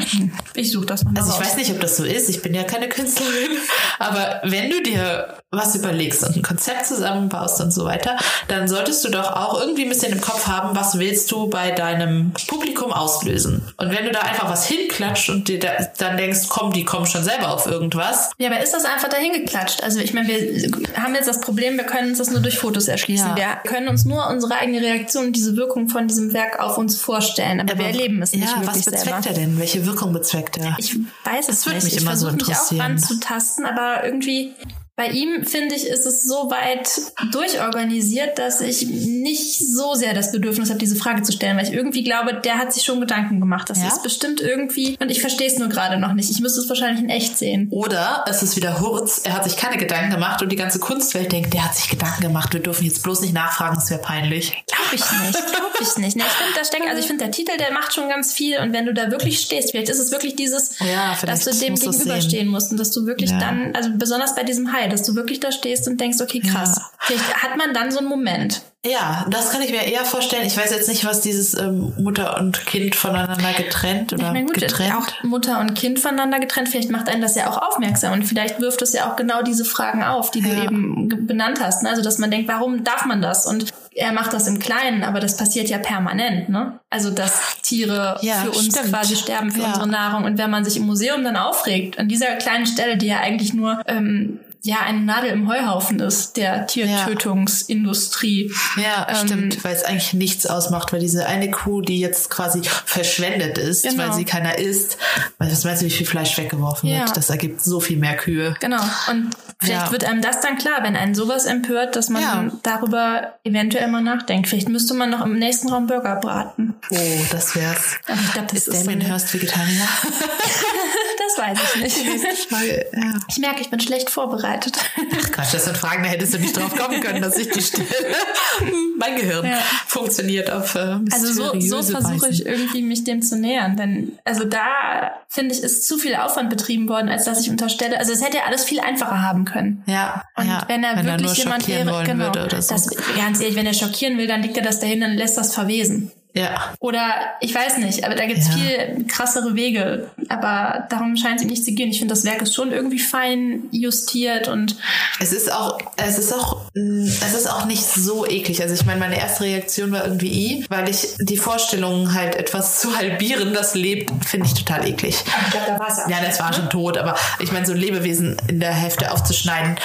[0.53, 1.45] Ich suche das mal Also ich raus.
[1.45, 2.29] weiß nicht, ob das so ist.
[2.29, 3.51] Ich bin ja keine Künstlerin.
[3.99, 8.17] Aber wenn du dir was überlegst und ein Konzept zusammenbaust und so weiter,
[8.49, 11.71] dann solltest du doch auch irgendwie ein bisschen im Kopf haben, was willst du bei
[11.71, 13.61] deinem Publikum auslösen.
[13.77, 17.05] Und wenn du da einfach was hinklatscht und dir da, dann denkst, komm, die kommen
[17.05, 18.31] schon selber auf irgendwas.
[18.37, 19.81] Ja, aber ist das einfach dahin geklatscht?
[19.83, 20.69] Also ich meine, wir
[21.01, 23.29] haben jetzt das Problem, wir können uns das nur durch Fotos erschließen.
[23.29, 23.35] Ja.
[23.63, 26.99] Wir können uns nur unsere eigene Reaktion und diese Wirkung von diesem Werk auf uns
[26.99, 29.27] vorstellen, aber, wir erleben es nicht ja, wirklich was bezweckt selber.
[29.27, 29.59] er denn?
[29.59, 30.75] Welche Wirkung bezweckt er?
[30.79, 31.85] Ich weiß es Das würde nicht.
[31.85, 32.81] mich ich immer so versuche mich auch interessieren.
[32.81, 34.53] ranzutasten, aber irgendwie
[34.97, 36.89] bei ihm, finde ich, ist es so weit
[37.31, 41.73] durchorganisiert, dass ich nicht so sehr das Bedürfnis habe, diese Frage zu stellen, weil ich
[41.73, 43.69] irgendwie glaube, der hat sich schon Gedanken gemacht.
[43.69, 43.87] Das Ja?
[43.87, 46.29] ist bestimmt irgendwie, und ich verstehe es nur gerade noch nicht.
[46.31, 47.67] Ich müsste es wahrscheinlich in echt sehen.
[47.71, 51.31] Oder es ist wieder Hurz, er hat sich keine Gedanken gemacht und die ganze Kunstwelt
[51.31, 54.51] denkt, der hat sich Gedanken gemacht, wir dürfen jetzt bloß nicht nachfragen, es wäre peinlich.
[54.65, 56.15] Glaube ich nicht, glaube ich nicht.
[56.17, 58.57] Ne, ich finde, da steckt, also ich finde, der Titel, der macht schon ganz viel
[58.59, 61.75] und wenn du da wirklich stehst, vielleicht ist es wirklich dieses, Ja, dass du dem
[61.75, 63.37] gegenüberstehen musst und dass du wirklich Ja.
[63.39, 66.75] dann, also besonders bei diesem Dass du wirklich da stehst und denkst, okay, krass.
[66.77, 66.83] Ja.
[66.99, 68.61] Vielleicht hat man dann so einen Moment.
[68.85, 70.45] Ja, das kann ich mir eher vorstellen.
[70.47, 74.93] Ich weiß jetzt nicht, was dieses ähm, Mutter und Kind voneinander getrennt oder gut, getrennt.
[74.95, 78.61] auch Mutter und Kind voneinander getrennt, vielleicht macht einen das ja auch aufmerksam und vielleicht
[78.61, 80.63] wirft es ja auch genau diese Fragen auf, die du Ja.
[80.63, 81.83] eben ge- benannt hast.
[81.83, 81.89] Ne?
[81.89, 83.45] Also, dass man denkt, warum darf man das?
[83.45, 86.47] Und er macht das im Kleinen, aber das passiert ja permanent.
[86.47, 86.79] Ne?
[86.89, 88.89] Also, dass Tiere Ja, für uns stimmt.
[88.93, 89.67] quasi sterben, für Ja.
[89.69, 90.23] unsere Nahrung.
[90.23, 93.53] Und wenn man sich im Museum dann aufregt, an dieser kleinen Stelle, die ja eigentlich
[93.53, 98.51] nur ähm, ja eine Nadel im Heuhaufen ist, der Tiertötungsindustrie.
[98.75, 102.61] ja, ähm, stimmt, weil es eigentlich nichts ausmacht, weil diese eine Kuh, die jetzt quasi
[102.85, 104.03] verschwendet ist, Genau.
[104.03, 104.97] weil sie keiner isst,
[105.37, 106.99] weil was meinst du, wie viel Fleisch weggeworfen Ja.
[107.05, 107.15] wird?
[107.17, 108.55] Das ergibt so viel mehr Kühe.
[108.59, 108.81] Genau.
[109.09, 109.91] Und vielleicht Ja.
[109.91, 112.51] wird einem das dann klar, wenn einen sowas empört, dass man Ja.
[112.63, 114.49] darüber eventuell mal nachdenkt.
[114.49, 116.75] Vielleicht müsste man noch im nächsten Raum Burger braten.
[116.91, 116.95] Oh,
[117.31, 117.95] das wär's.
[118.07, 119.87] Aber ich glaube, das Ist ist, so Damien eine- Hirst Vegetarier?
[121.37, 122.51] Das weiß ich nicht.
[122.93, 123.13] ja.
[123.29, 124.77] Ich merke, ich bin schlecht vorbereitet.
[124.97, 127.61] Ach Quatsch, das sind Fragen, da hättest du nicht drauf kommen können, dass ich die
[127.61, 127.85] stelle.
[128.97, 129.57] mein Gehirn Ja.
[129.85, 133.75] funktioniert auf äh, Also so, so versuche ich irgendwie mich dem zu nähern.
[133.77, 137.99] Denn also da finde ich, ist zu viel Aufwand betrieben worden, als dass ich unterstelle.
[137.99, 139.83] Also es hätte ja alles viel einfacher haben können.
[139.85, 140.63] Ja, Und ja.
[140.67, 142.73] wenn er wirklich nur jemand wäre, genau, würde oder so.
[142.73, 145.53] das, ganz ehrlich, wenn er schockieren will, dann legt er das dahin, dann lässt das
[145.53, 146.11] verwesen.
[146.33, 146.73] Ja.
[146.79, 147.01] Oder
[147.41, 148.53] ich weiß nicht, aber da gibt's Ja.
[148.53, 150.11] viel krassere Wege.
[150.29, 151.89] Aber darum scheint es ihm nicht zu gehen.
[151.89, 154.75] Ich finde, das Werk ist schon irgendwie fein justiert und
[155.19, 158.61] Es ist auch, es ist auch, mh, es ist auch nicht so eklig.
[158.61, 160.27] Also ich meine, meine erste Reaktion war irgendwie
[160.59, 165.15] i, weil ich die Vorstellung halt etwas zu halbieren, das lebt, finde ich total eklig.
[165.45, 167.79] ich glaube, da war es Ja, das war schon tot, aber ich meine, so ein
[167.79, 169.77] Lebewesen in der Hälfte aufzuschneiden,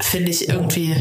[0.00, 0.94] finde ich irgendwie,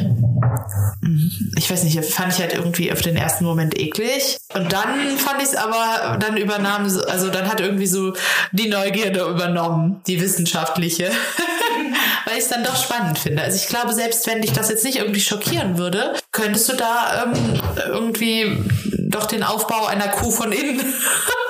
[1.02, 4.38] mh, ich weiß nicht, fand ich halt irgendwie auf den ersten Moment eklig.
[4.54, 8.14] Und dann fand ich es aber, dann übernahm, so- also dann hat irgendwie so
[8.52, 11.10] die Neugierde übernommen, die wissenschaftliche.
[12.26, 13.42] Weil ich es dann doch spannend finde.
[13.42, 17.24] Also ich glaube, selbst wenn dich das jetzt nicht irgendwie schockieren würde, könntest du da
[17.24, 18.58] ähm, irgendwie
[19.10, 20.82] doch den Aufbau einer Kuh von innen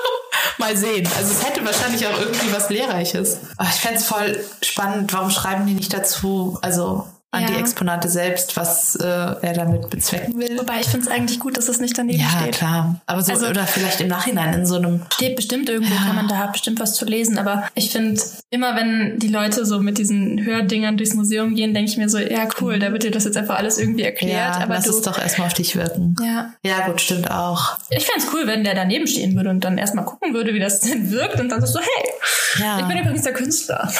[0.58, 1.08] mal sehen.
[1.18, 3.38] Also es hätte wahrscheinlich auch irgendwie was Lehrreiches.
[3.56, 7.48] Aber ich fände es voll spannend, warum schreiben die nicht dazu, also an Ja.
[7.48, 10.58] die Exponate selbst, was äh, er damit bezwecken will?
[10.58, 12.54] Wobei ich finde es eigentlich gut, dass es nicht daneben Ja, steht.
[12.54, 13.00] klar.
[13.04, 16.26] Aber so, Also- oder vielleicht im Nachhinein in so einem Steht bestimmt irgendwo, kann man
[16.28, 17.36] da bestimmt was zu lesen.
[17.38, 21.90] Aber ich finde, immer wenn die Leute so mit diesen Hördingern durchs Museum gehen, denke
[21.90, 24.56] ich mir so, ja cool, da wird dir das jetzt einfach alles irgendwie erklärt.
[24.56, 26.16] ja, aber lass du, es doch erstmal auf dich wirken.
[26.22, 26.52] ja.
[26.64, 27.76] Ja, gut, stimmt auch.
[27.90, 30.60] Ich fände es cool, wenn der daneben stehen würde und dann erstmal gucken würde, wie
[30.60, 32.78] das denn wirkt und dann so, hey, Ja.
[32.80, 33.92] ich bin übrigens der Künstler.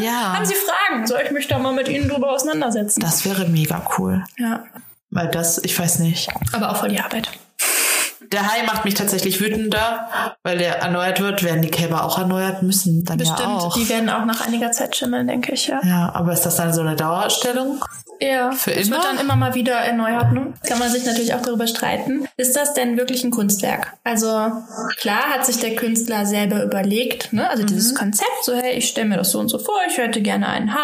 [0.00, 0.32] Ja.
[0.34, 1.06] Haben Sie Fragen?
[1.06, 3.00] Soll ich mich da mal mit Ihnen drüber auseinandersetzen?
[3.00, 4.24] Das wäre mega cool.
[4.38, 4.64] ja.
[5.10, 6.28] Weil das, ich weiß nicht.
[6.52, 7.30] Aber auch voll die Arbeit.
[8.32, 10.08] Der Hai macht mich tatsächlich wütender,
[10.42, 13.04] weil der erneuert wird, werden die Kälber auch erneuert müssen.
[13.04, 13.38] Dann Bestimmt.
[13.38, 13.74] ja auch.
[13.76, 15.80] Die werden auch nach einiger Zeit schimmeln, denke ich, ja.
[15.84, 17.84] Ja, aber ist das dann so eine Dauerausstellung?
[18.20, 18.96] Ja, Für immer?
[18.96, 20.32] wird dann immer mal wieder erneuert.
[20.32, 20.52] Ne?
[20.66, 22.26] Kann man sich natürlich auch darüber streiten.
[22.36, 23.94] Ist das denn wirklich ein Kunstwerk?
[24.04, 24.26] Also
[24.98, 27.48] klar hat sich der Künstler selber überlegt, ne?
[27.48, 27.66] also Mhm.
[27.68, 30.48] dieses Konzept, so hey, ich stelle mir das so und so vor, ich hätte gerne
[30.48, 30.80] einen Hai,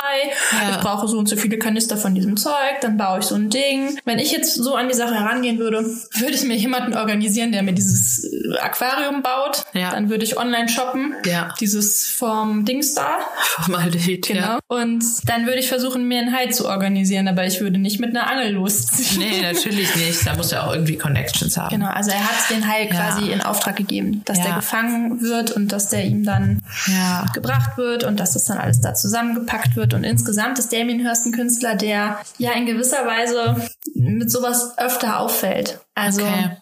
[0.52, 0.70] Ja.
[0.70, 3.50] ich brauche so und so viele Kanister von diesem Zeug, dann baue ich so ein
[3.50, 3.98] Ding.
[4.04, 7.62] Wenn ich jetzt so an die Sache herangehen würde, würde ich mir jemanden organisieren, der
[7.62, 9.64] mir dieses äh, Aquarium baut.
[9.72, 9.90] Ja.
[9.90, 11.54] Dann würde ich online shoppen, Ja.
[11.60, 13.18] dieses vom Dings da.
[13.60, 14.40] Formaldehyd, Genau.
[14.40, 14.58] ja.
[14.68, 18.10] Und dann würde ich versuchen, mir einen Hai zu organisieren, aber ich würde nicht mit
[18.16, 19.18] einer Angel losziehen.
[19.20, 20.26] Nee, natürlich nicht.
[20.26, 21.70] Da muss er auch irgendwie Connections haben.
[21.70, 22.90] Genau, also er hat den Hai Ja.
[22.90, 24.44] quasi in Auftrag gegeben, dass Ja.
[24.44, 27.26] der gefangen wird und dass der ihm dann Ja.
[27.34, 29.94] gebracht wird und dass das dann alles da zusammengepackt wird.
[29.94, 33.56] Und insgesamt ist Damien Hirst ein Künstler, der ja in gewisser Weise
[33.94, 35.80] mit sowas öfter auffällt.
[35.94, 36.56] Also Okay.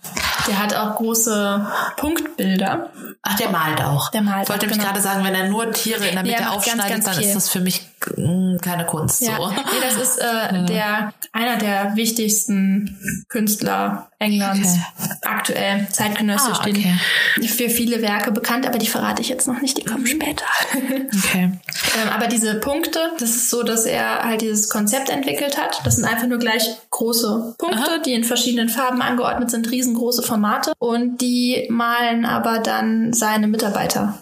[0.48, 2.90] der hat auch große Punktbilder.
[3.22, 4.10] Ach, der malt auch.
[4.10, 4.90] Der malt Ich wollte nämlich genau.
[4.90, 7.14] gerade sagen, wenn er nur Tiere in der Mitte er macht ganz, aufschneidet, ganz dann
[7.16, 7.24] viel.
[7.26, 7.86] ist das für mich
[8.16, 9.22] mm, keine Kunst.
[9.22, 9.48] Ja, So.
[9.50, 14.78] nee, das ist äh, der einer der wichtigsten Künstler Englands
[15.22, 17.46] aktuell zeitgenössisch Ah, den okay.
[17.46, 20.44] für viele Werke bekannt, aber die verrate ich jetzt noch nicht, die kommen später.
[21.18, 21.44] Okay.
[21.44, 25.81] ähm, aber diese Punkte, das ist so, dass er halt dieses Konzept entwickelt hat.
[25.85, 30.72] Das sind einfach nur gleich große Punkte, die in verschiedenen Farben angeordnet sind, riesengroße Formate
[30.78, 34.18] und die malen aber dann seine Mitarbeiter.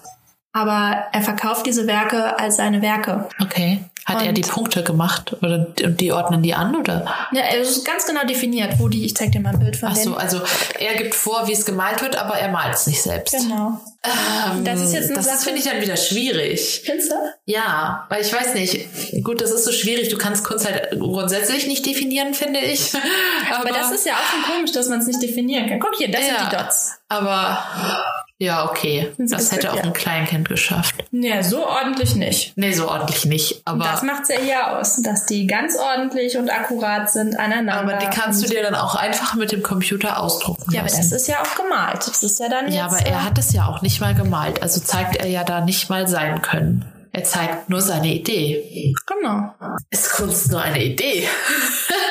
[0.52, 3.28] Aber er verkauft diese Werke als seine Werke.
[3.40, 3.80] Okay.
[4.06, 7.04] Hat er Und- die Punkte gemacht oder und die ordnen die an oder?
[7.32, 9.88] Ja, es ist ganz genau definiert, wo die, ich zeig dir mal ein Bild von
[9.90, 10.40] Ach so, also
[10.78, 13.34] er gibt vor, wie es gemalt wird, aber er malt es nicht selbst.
[13.36, 13.80] Genau.
[14.52, 16.82] Ähm, Das ist jetzt eine das finde ich dann wieder schwierig.
[16.84, 17.14] Findest du?
[17.44, 19.22] Ja, weil ich weiß nicht.
[19.24, 20.08] Gut, das ist so schwierig.
[20.08, 22.92] Du kannst Kunst halt grundsätzlich nicht definieren, finde ich.
[23.54, 25.80] Aber, das ist ja auch schon komisch, dass man es nicht definieren kann.
[25.80, 26.38] Guck hier, das Ja.
[26.40, 26.92] sind die Dots.
[27.08, 27.64] Aber
[28.38, 29.12] ja, okay.
[29.18, 30.94] Das hätte auch ein Kleinkind geschafft.
[31.10, 32.52] Ja, so ordentlich nicht.
[32.56, 33.62] Nee, so ordentlich nicht.
[33.64, 37.74] Aber, das macht's ja hier aus, dass die ganz ordentlich und akkurat sind aneinander.
[37.80, 41.08] aber die kannst du dir dann auch einfach mit dem Computer ausdrucken Ja, aber lassen.
[41.10, 42.06] das ist ja auch gemalt.
[42.06, 44.62] Das ist ja dann ja, aber er hat es ja auch nicht mal gemalt.
[44.62, 46.84] Also zeigt er ja da nicht mal sein Können.
[47.12, 48.94] Er zeigt nur seine Idee.
[49.06, 49.54] Genau.
[49.90, 51.26] Ist Kunst nur eine Idee?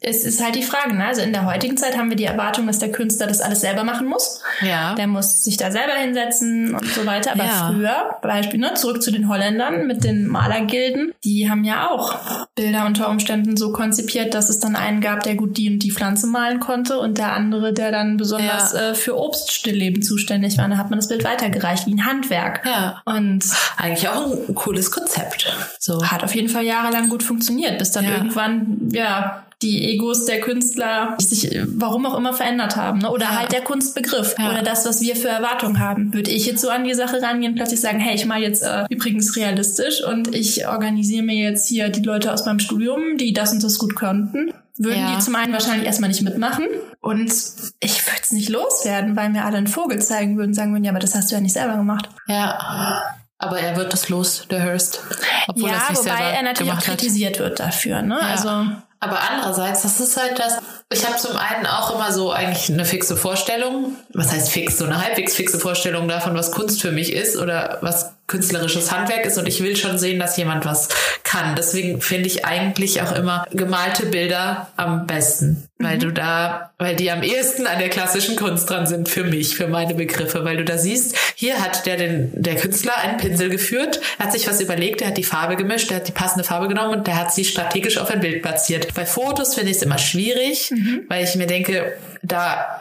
[0.00, 1.06] Es ist halt die Frage, ne?
[1.06, 3.84] Also in der heutigen Zeit haben wir die Erwartung, dass der Künstler das alles selber
[3.84, 4.40] machen muss.
[4.60, 4.94] Ja.
[4.94, 7.32] Der muss sich da selber hinsetzen und so weiter.
[7.32, 7.72] Aber Ja.
[7.72, 12.86] früher, Beispiel, ne, zurück zu den Holländern mit den Malergilden, die haben ja auch Bilder
[12.86, 16.26] unter Umständen so konzipiert, dass es dann einen gab, der gut die und die Pflanze
[16.26, 18.90] malen konnte und der andere, der dann besonders Ja.
[18.90, 20.68] äh, für Obststillleben zuständig war.
[20.68, 22.60] Da hat man das Bild weitergereicht, wie ein Handwerk.
[22.64, 23.02] Ja.
[23.04, 23.44] Und
[23.76, 25.46] Eigentlich auch ein cooles Konzept.
[25.78, 26.04] So.
[26.04, 28.10] hat auf jeden Fall jahrelang gut funktioniert, bis dann Ja.
[28.12, 32.98] irgendwann, ja, die Egos der Künstler sich äh, warum auch immer verändert haben.
[32.98, 33.10] Ne?
[33.10, 33.36] Oder Ja.
[33.38, 34.50] halt der Kunstbegriff Ja.
[34.50, 36.12] oder das, was wir für Erwartungen haben.
[36.12, 38.84] Würde ich jetzt so an die Sache rangehen, plötzlich sagen, hey, ich mal jetzt äh,
[38.90, 43.52] übrigens realistisch und ich organisiere mir jetzt hier die Leute aus meinem Studium, die das
[43.52, 44.52] und das gut konnten.
[44.78, 45.16] Würden Ja.
[45.16, 46.66] die zum einen wahrscheinlich erstmal nicht mitmachen
[47.00, 47.32] und
[47.80, 50.90] ich würde es nicht loswerden, weil mir alle einen Vogel zeigen würden, sagen würden, ja,
[50.90, 52.10] aber das hast du ja nicht selber gemacht.
[52.26, 53.02] Ja.
[53.38, 55.00] Aber er wird das los, der Hurst.
[55.48, 56.98] Obwohl er ja, es nicht wobei er natürlich auch gemacht hat.
[56.98, 58.02] kritisiert wird dafür.
[58.02, 58.18] Ne?
[58.20, 58.26] Ja.
[58.28, 58.66] Also
[59.00, 60.58] Aber andererseits, das ist halt das,
[60.90, 64.84] ich habe zum einen auch immer so eigentlich eine fixe Vorstellung, was heißt fix, so
[64.84, 69.38] eine halbwegs fixe Vorstellung davon, was Kunst für mich ist oder was künstlerisches Handwerk ist.
[69.38, 70.88] Und ich will schon sehen, dass jemand was
[71.24, 71.56] kann.
[71.56, 76.00] Deswegen finde ich eigentlich auch immer gemalte Bilder am besten, weil mhm.
[76.00, 79.68] du da, weil die am ehesten an der klassischen Kunst dran sind für mich, für
[79.68, 84.00] meine Begriffe, weil du da siehst, hier hat der den, der Künstler einen Pinsel geführt,
[84.18, 86.98] hat sich was überlegt, er hat die Farbe gemischt, er hat die passende Farbe genommen
[86.98, 88.94] und der hat sie strategisch auf ein Bild platziert.
[88.94, 91.04] Bei Fotos finde ich es immer schwierig, mhm.
[91.08, 92.80] weil ich mir denke, da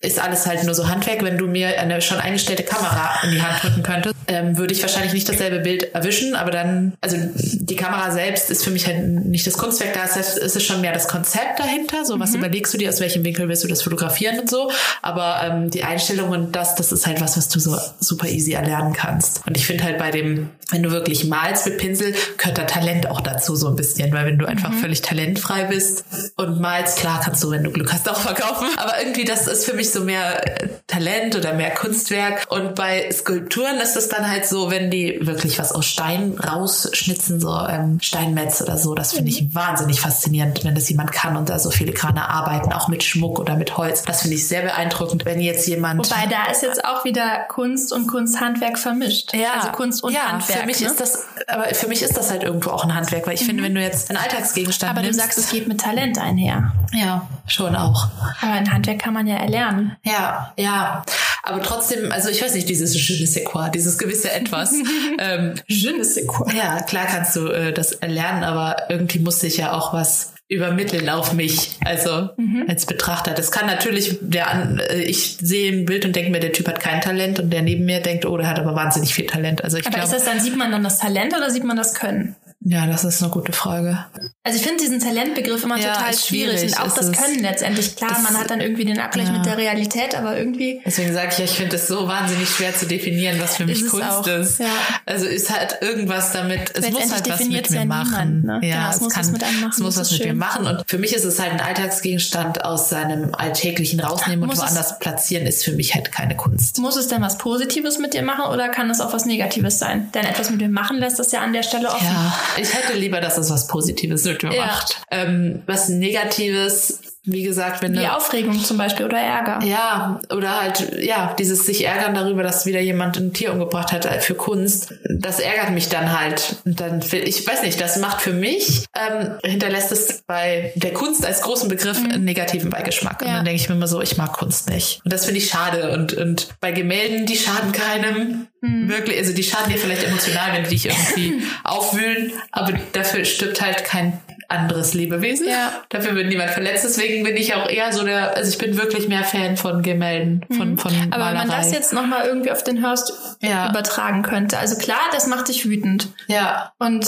[0.00, 1.24] ist alles halt nur so Handwerk.
[1.24, 4.82] Wenn du mir eine schon eingestellte Kamera in die Hand drücken könntest, ähm, würde ich
[4.82, 9.02] wahrscheinlich nicht dasselbe Bild erwischen, aber dann, also die Kamera selbst ist für mich halt
[9.02, 12.38] nicht das Kunstwerk, da ist es ist schon mehr das Konzept dahinter, so was mhm.
[12.38, 14.70] überlegst du dir, aus welchem Winkel willst du das fotografieren und so,
[15.02, 18.52] aber ähm, die Einstellung und das, das ist halt was, was du so super easy
[18.52, 19.46] erlernen kannst.
[19.46, 23.10] Und ich finde halt bei dem, wenn du wirklich malst mit Pinsel, gehört da Talent
[23.10, 24.78] auch dazu so ein bisschen, weil wenn du einfach mhm.
[24.78, 26.04] völlig talentfrei bist
[26.36, 29.64] und malst, klar kannst du, wenn du Glück hast, auch verkaufen, aber irgendwie das ist
[29.64, 34.28] für mich so mehr äh, Talent oder mehr Kunstwerk und bei Skulpturen ist es dann
[34.28, 39.12] halt so, wenn die wirklich was aus Stein rausschnitzen, so ähm, Steinmetz oder so, das
[39.12, 39.54] finde ich mhm.
[39.54, 43.56] wahnsinnig faszinierend, wenn das jemand kann und da so filigrane arbeiten, auch mit Schmuck oder
[43.56, 44.02] mit Holz.
[44.02, 45.98] Das finde ich sehr beeindruckend, wenn jetzt jemand.
[45.98, 49.34] Wobei da ist jetzt auch wieder Kunst und Kunsthandwerk vermischt.
[49.34, 50.60] Ja, also Kunst und ja, Handwerk.
[50.60, 50.86] Für mich ne?
[50.86, 53.46] ist das, aber für mich ist das halt irgendwo auch ein Handwerk, weil ich mhm.
[53.46, 56.72] finde, wenn du jetzt einen Alltagsgegenstand Aber nimmst, du sagst, es geht mit Talent einher.
[56.92, 58.08] Ja, schon auch.
[58.40, 59.77] Aber ein Handwerk kann man ja erlernen.
[60.04, 61.04] Ja, ja.
[61.42, 64.72] Aber trotzdem, also ich weiß nicht, dieses je ne sais quoi, dieses gewisse Etwas.
[65.18, 66.52] ähm, je ne sais quoi.
[66.54, 71.08] Ja, klar kannst du äh, das erlernen, aber irgendwie musste ich ja auch was übermitteln
[71.10, 72.64] auf mich, also mhm.
[72.68, 73.34] als Betrachter.
[73.34, 76.80] Das kann natürlich, der äh, ich sehe ein Bild und denke mir, der Typ hat
[76.80, 79.62] kein Talent und der neben mir denkt, oh, der hat aber wahnsinnig viel Talent.
[79.62, 81.76] Also ich aber glaub, ist das dann, sieht man dann das Talent oder sieht man
[81.76, 82.34] das Können?
[82.60, 84.04] Ja, das ist eine gute Frage.
[84.42, 86.60] Also ich finde diesen Talentbegriff immer ja, total schwierig.
[86.60, 86.78] schwierig.
[86.78, 87.94] Und auch das Können letztendlich.
[87.94, 89.32] Klar, man hat dann irgendwie den Abgleich ja.
[89.32, 90.80] mit der Realität, aber irgendwie.
[90.84, 93.82] Deswegen sage ich ja, ich finde es so wahnsinnig schwer zu definieren, was für mich
[93.82, 94.58] ist Kunst ist.
[94.58, 94.66] Ja.
[95.06, 98.40] Also ist halt irgendwas damit, es muss halt was mit mir machen.
[98.40, 98.68] Niemand, ne?
[98.68, 99.72] Ja, es, es muss kann, was mit einem machen.
[99.72, 100.66] Es muss was mit mir machen.
[100.66, 104.98] Und für mich ist es halt ein Alltagsgegenstand aus seinem Alltäglichen rausnehmen muss und woanders
[104.98, 106.78] platzieren, ist für mich halt keine Kunst.
[106.78, 110.10] Muss es denn was Positives mit dir machen oder kann es auch was Negatives sein?
[110.12, 112.04] Denn etwas mit mir machen lässt das ja an der Stelle offen.
[112.04, 114.66] Ja, ich hätte lieber, dass es was Positives mit mir ja.
[114.66, 115.00] macht.
[115.10, 119.60] Ähm, was Negatives wie gesagt, wenn Wie Aufregung zum Beispiel oder Ärger.
[119.64, 124.06] Ja, oder halt, ja, dieses sich ärgern darüber, dass wieder jemand ein Tier umgebracht hat
[124.22, 126.56] für Kunst, das ärgert mich dann halt.
[126.64, 131.26] Und dann, ich weiß nicht, das macht für mich, ähm, hinterlässt es bei der Kunst
[131.26, 132.12] als großen Begriff mhm.
[132.12, 133.22] einen negativen Beigeschmack.
[133.22, 133.28] Ja.
[133.28, 135.00] Und dann denke ich mir immer so, ich mag Kunst nicht.
[135.04, 135.92] Und das finde ich schade.
[135.92, 138.46] Und, und bei Gemälden, die schaden keinem.
[138.60, 138.88] Mhm.
[138.88, 143.60] Wirklich, also die schaden dir vielleicht emotional, wenn die dich irgendwie aufwühlen, aber dafür stirbt
[143.60, 145.46] halt kein anderes Lebewesen.
[145.46, 145.72] Ja.
[145.90, 146.84] Dafür wird niemand verletzt.
[146.84, 150.44] Deswegen bin ich auch eher so der, also ich bin wirklich mehr Fan von Gemälden,
[150.56, 150.78] von, mhm.
[150.78, 151.40] von Aber Malerei.
[151.42, 153.68] wenn man das jetzt nochmal irgendwie auf den Hörst ja.
[153.68, 154.58] übertragen könnte.
[154.58, 156.08] Also klar, das macht dich wütend.
[156.28, 156.72] Ja.
[156.78, 157.06] Und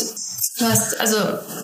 [0.58, 1.16] du hast, also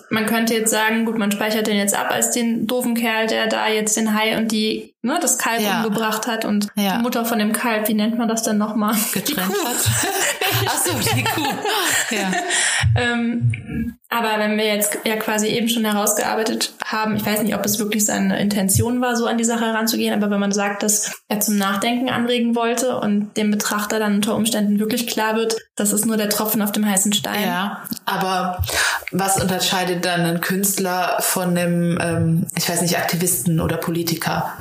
[0.09, 3.45] man könnte jetzt sagen, gut, man speichert den jetzt ab als den doofen Kerl, der
[3.45, 5.83] da jetzt den Hai und die, ne, das Kalb ja.
[5.83, 6.97] umgebracht hat und ja.
[6.97, 8.95] die Mutter von dem Kalb, wie nennt man das denn nochmal?
[9.13, 9.75] Getrennt hat.
[10.65, 11.53] Ach so, die Kuh.
[12.09, 12.31] ja.
[12.95, 17.65] ähm, aber wenn wir jetzt ja quasi eben schon herausgearbeitet haben, ich weiß nicht, ob
[17.65, 21.23] es wirklich seine Intention war, so an die Sache heranzugehen, aber wenn man sagt, dass
[21.29, 25.91] er zum Nachdenken anregen wollte und dem Betrachter dann unter Umständen wirklich klar wird, das
[25.91, 27.43] ist nur der Tropfen auf dem heißen Stein.
[27.43, 28.63] Ja, aber
[29.11, 34.53] was unterscheidet dann einen Künstler von einem, ähm, ich weiß nicht, Aktivisten oder Politiker?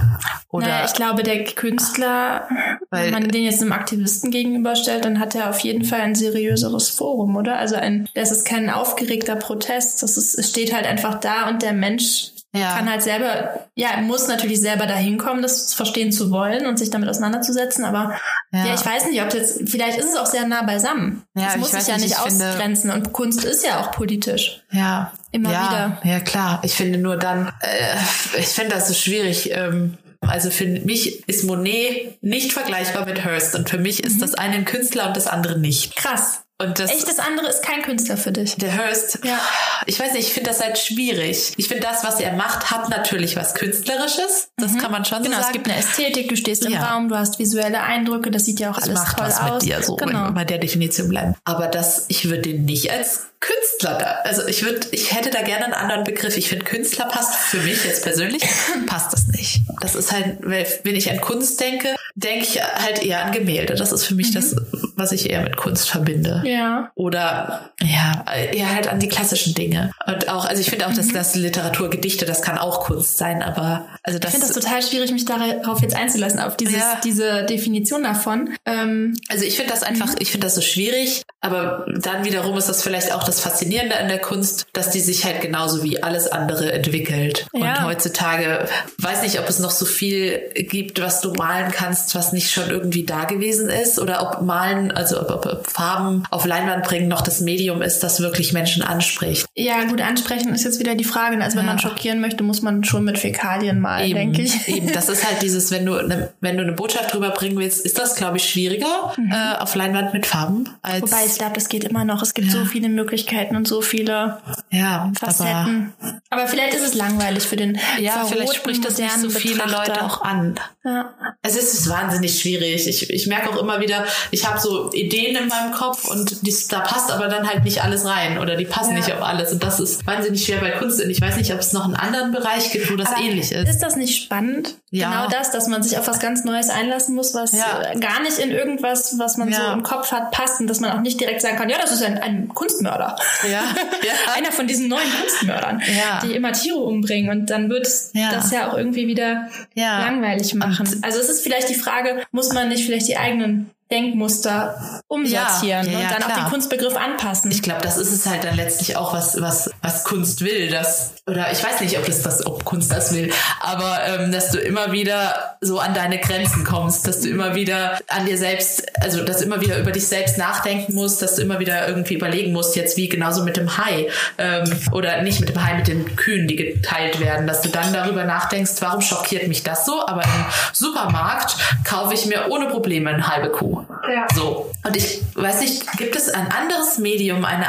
[0.51, 2.49] Oder naja, ich glaube, der Künstler,
[2.91, 6.17] weil, wenn man den jetzt einem Aktivisten gegenüberstellt, dann hat er auf jeden Fall ein
[6.17, 7.59] seriöseres Forum, oder?
[7.59, 11.63] Also ein, das ist kein aufgeregter Protest, das ist, es steht halt einfach da und
[11.63, 12.77] der Mensch ja.
[12.77, 16.91] kann halt selber, ja, muss natürlich selber dahin kommen, das verstehen zu wollen und sich
[16.91, 18.17] damit auseinanderzusetzen, aber
[18.53, 21.23] ja, ja ich weiß nicht, ob jetzt, vielleicht ist es auch sehr nah beisammen.
[21.35, 24.63] Ja, das muss sich ja nicht, ausgrenzen und Kunst ist ja auch politisch.
[24.71, 25.13] Ja.
[25.33, 26.13] Immer ja, wieder.
[26.13, 26.61] Ja, klar.
[26.63, 31.45] Ich finde nur dann, äh, ich finde das so schwierig, ähm, also für mich ist
[31.45, 34.21] Monet nicht vergleichbar mit Hearst und für mich ist mhm.
[34.21, 35.97] das eine ein Künstler und das andere nicht.
[35.97, 36.46] Krass.
[36.59, 38.57] Und das, Echt, das andere ist kein Künstler für dich.
[38.57, 39.39] Der Hearst, ja.
[39.85, 41.53] ich weiß nicht, ich finde das halt schwierig.
[41.59, 44.49] Ich finde, das, was er macht, hat natürlich was Künstlerisches.
[44.57, 44.79] Das mhm.
[44.79, 45.53] kann man schon genau, so sagen.
[45.63, 46.87] Genau, es gibt eine Ästhetik, du stehst im ja.
[46.87, 49.53] Raum, du hast visuelle Eindrücke, das sieht ja auch das alles macht toll was aus.
[49.53, 50.13] mit dir, so, genau.
[50.13, 51.35] wenn wir bei der Definition bleiben.
[51.45, 54.07] Aber das, ich würde den nicht als Künstler da.
[54.25, 56.37] Also ich würde, ich hätte da gerne einen anderen Begriff.
[56.37, 58.43] Ich finde, Künstler passt für mich jetzt persönlich,
[58.87, 59.61] passt das nicht.
[59.81, 63.75] Das ist halt, wenn ich an Kunst denke, denke ich halt eher an Gemälde.
[63.75, 64.35] Das ist für mich mhm.
[64.35, 64.57] das
[64.97, 66.43] was ich eher mit Kunst verbinde.
[66.47, 66.91] Ja.
[66.95, 69.93] Oder ja, eher halt an die klassischen Dinge.
[70.07, 71.13] Und auch, also ich finde auch, dass Mhm.
[71.13, 74.83] das Literatur, Gedichte, das kann auch Kunst sein, aber also das, Ich finde das total
[74.83, 76.99] schwierig, mich darauf jetzt einzulassen, auf dieses, Ja.
[77.05, 78.55] diese Definition davon.
[78.65, 82.69] Ähm, also ich finde das einfach, ich finde das so schwierig, aber dann wiederum ist
[82.69, 86.29] das vielleicht auch das Faszinierende an der Kunst, dass die sich halt genauso wie alles
[86.29, 87.47] andere entwickelt.
[87.53, 87.83] Und Ja.
[87.85, 92.51] heutzutage weiß nicht, ob es noch so viel gibt, was du malen kannst, was nicht
[92.51, 96.85] schon irgendwie da gewesen ist oder ob malen, also ob, ob, ob Farben auf Leinwand
[96.85, 99.47] bringen noch das Medium ist, das wirklich Menschen anspricht.
[99.55, 101.43] ja, gut, ansprechen ist jetzt wieder die Frage.
[101.43, 101.73] Also wenn Ja.
[101.73, 104.69] man schockieren möchte, muss man schon mit Fäkalien malen, denke ich.
[104.69, 107.85] Eben, das ist halt dieses, wenn du ne, wenn du eine Botschaft drüber bringen willst,
[107.85, 111.03] ist das, glaube ich, schwieriger äh, auf Leinwand mit Farben als Mhm.
[111.03, 112.23] Wobei ich glaube, das geht immer noch.
[112.23, 113.16] Es gibt so viele Möglichkeiten
[113.51, 114.39] und so viele
[114.71, 115.93] ja, aber Facetten.
[116.31, 119.93] Aber, vielleicht ist es langweilig für den ja, vielleicht spricht das nicht so viele Betrachter.
[119.95, 120.59] Leute auch an.
[120.85, 121.15] Ja.
[121.43, 122.87] Es ist wahnsinnig schwierig.
[122.87, 126.69] Ich, ich merke auch immer wieder, ich habe so Ideen in meinem Kopf und dies,
[126.69, 128.97] da passt aber dann halt nicht alles rein oder die passen Ja.
[128.99, 129.53] nicht auf alles.
[129.53, 131.03] Und das ist wahnsinnig schwer bei Kunst.
[131.03, 133.53] Und ich weiß nicht, ob es noch einen anderen Bereich gibt, wo das Aber ähnlich
[133.53, 133.69] ist.
[133.69, 134.77] Ist das nicht spannend?
[134.91, 135.11] Ja.
[135.11, 137.95] Genau das, dass man sich auf was ganz Neues einlassen muss, was Ja.
[137.99, 141.01] gar nicht in irgendwas, was man so im Kopf hat, passt und dass man auch
[141.01, 143.06] nicht direkt sagen kann, ja, das ist ein, ein Kunstmörder.
[143.51, 143.65] Ja.
[144.03, 144.13] Ja.
[144.35, 146.21] Einer von diesen neuen Kunstmördern, Ja.
[146.25, 147.31] die immer Tiere umbringen.
[147.31, 148.31] Und dann wird es Ja.
[148.33, 150.87] das ja auch irgendwie wieder langweilig machen.
[151.03, 155.93] also es ist vielleicht die Frage, muss man nicht vielleicht die eigenen Denkmuster umsortieren Ja,
[155.93, 156.45] ja, und dann auch klar.
[156.45, 157.51] den Kunstbegriff anpassen?
[157.53, 160.71] Ich glaube, das ist es halt dann letztlich auch, was, was, was Kunst will.
[160.71, 164.51] Dass, oder ich weiß nicht, ob das, das ob Kunst das will, aber ähm, dass
[164.51, 168.85] du immer wieder so an deine Grenzen kommst, dass du immer wieder an dir selbst,
[169.01, 172.15] also dass du immer wieder über dich selbst nachdenken musst, dass du immer wieder irgendwie
[172.15, 175.87] überlegen musst, jetzt wie genauso mit dem Hai ähm, oder nicht mit dem Hai, mit
[175.87, 180.05] den Kühen, die geteilt werden, dass du dann darüber nachdenkst, warum schockiert mich das so?
[180.07, 183.76] Aber im Supermarkt kaufe ich mir ohne Probleme eine halbe Kuh.
[184.09, 184.27] Ja.
[184.35, 184.71] So.
[184.85, 187.67] Und ich weiß nicht, gibt es ein anderes Medium, eine,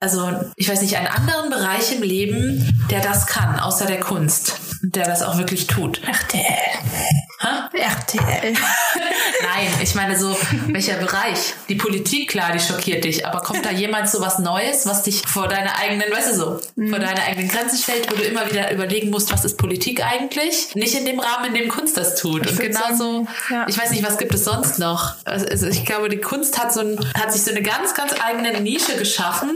[0.00, 4.60] also ich weiß nicht, einen anderen Bereich im Leben, der das kann, außer der Kunst,
[4.82, 6.00] der das auch wirklich tut?
[6.04, 6.42] RTL.
[6.42, 7.17] Hä?
[7.78, 8.52] RTL.
[9.42, 10.36] Nein, ich meine so,
[10.66, 11.54] welcher Bereich?
[11.68, 15.22] Die Politik, klar, die schockiert dich, aber kommt da jemand so was Neues, was dich
[15.26, 18.72] vor deine eigenen, weißt du so, vor deine eigenen Grenzen stellt, wo du immer wieder
[18.72, 20.74] überlegen musst, was ist Politik eigentlich?
[20.74, 22.46] Nicht in dem Rahmen, in dem Kunst das tut.
[22.46, 23.66] Und würd genauso, ja.
[23.68, 25.14] ich weiß nicht, was gibt es sonst noch?
[25.24, 28.60] Also ich glaube, die Kunst hat so ein, hat sich so eine ganz, ganz eigene
[28.60, 29.50] Nische geschaffen,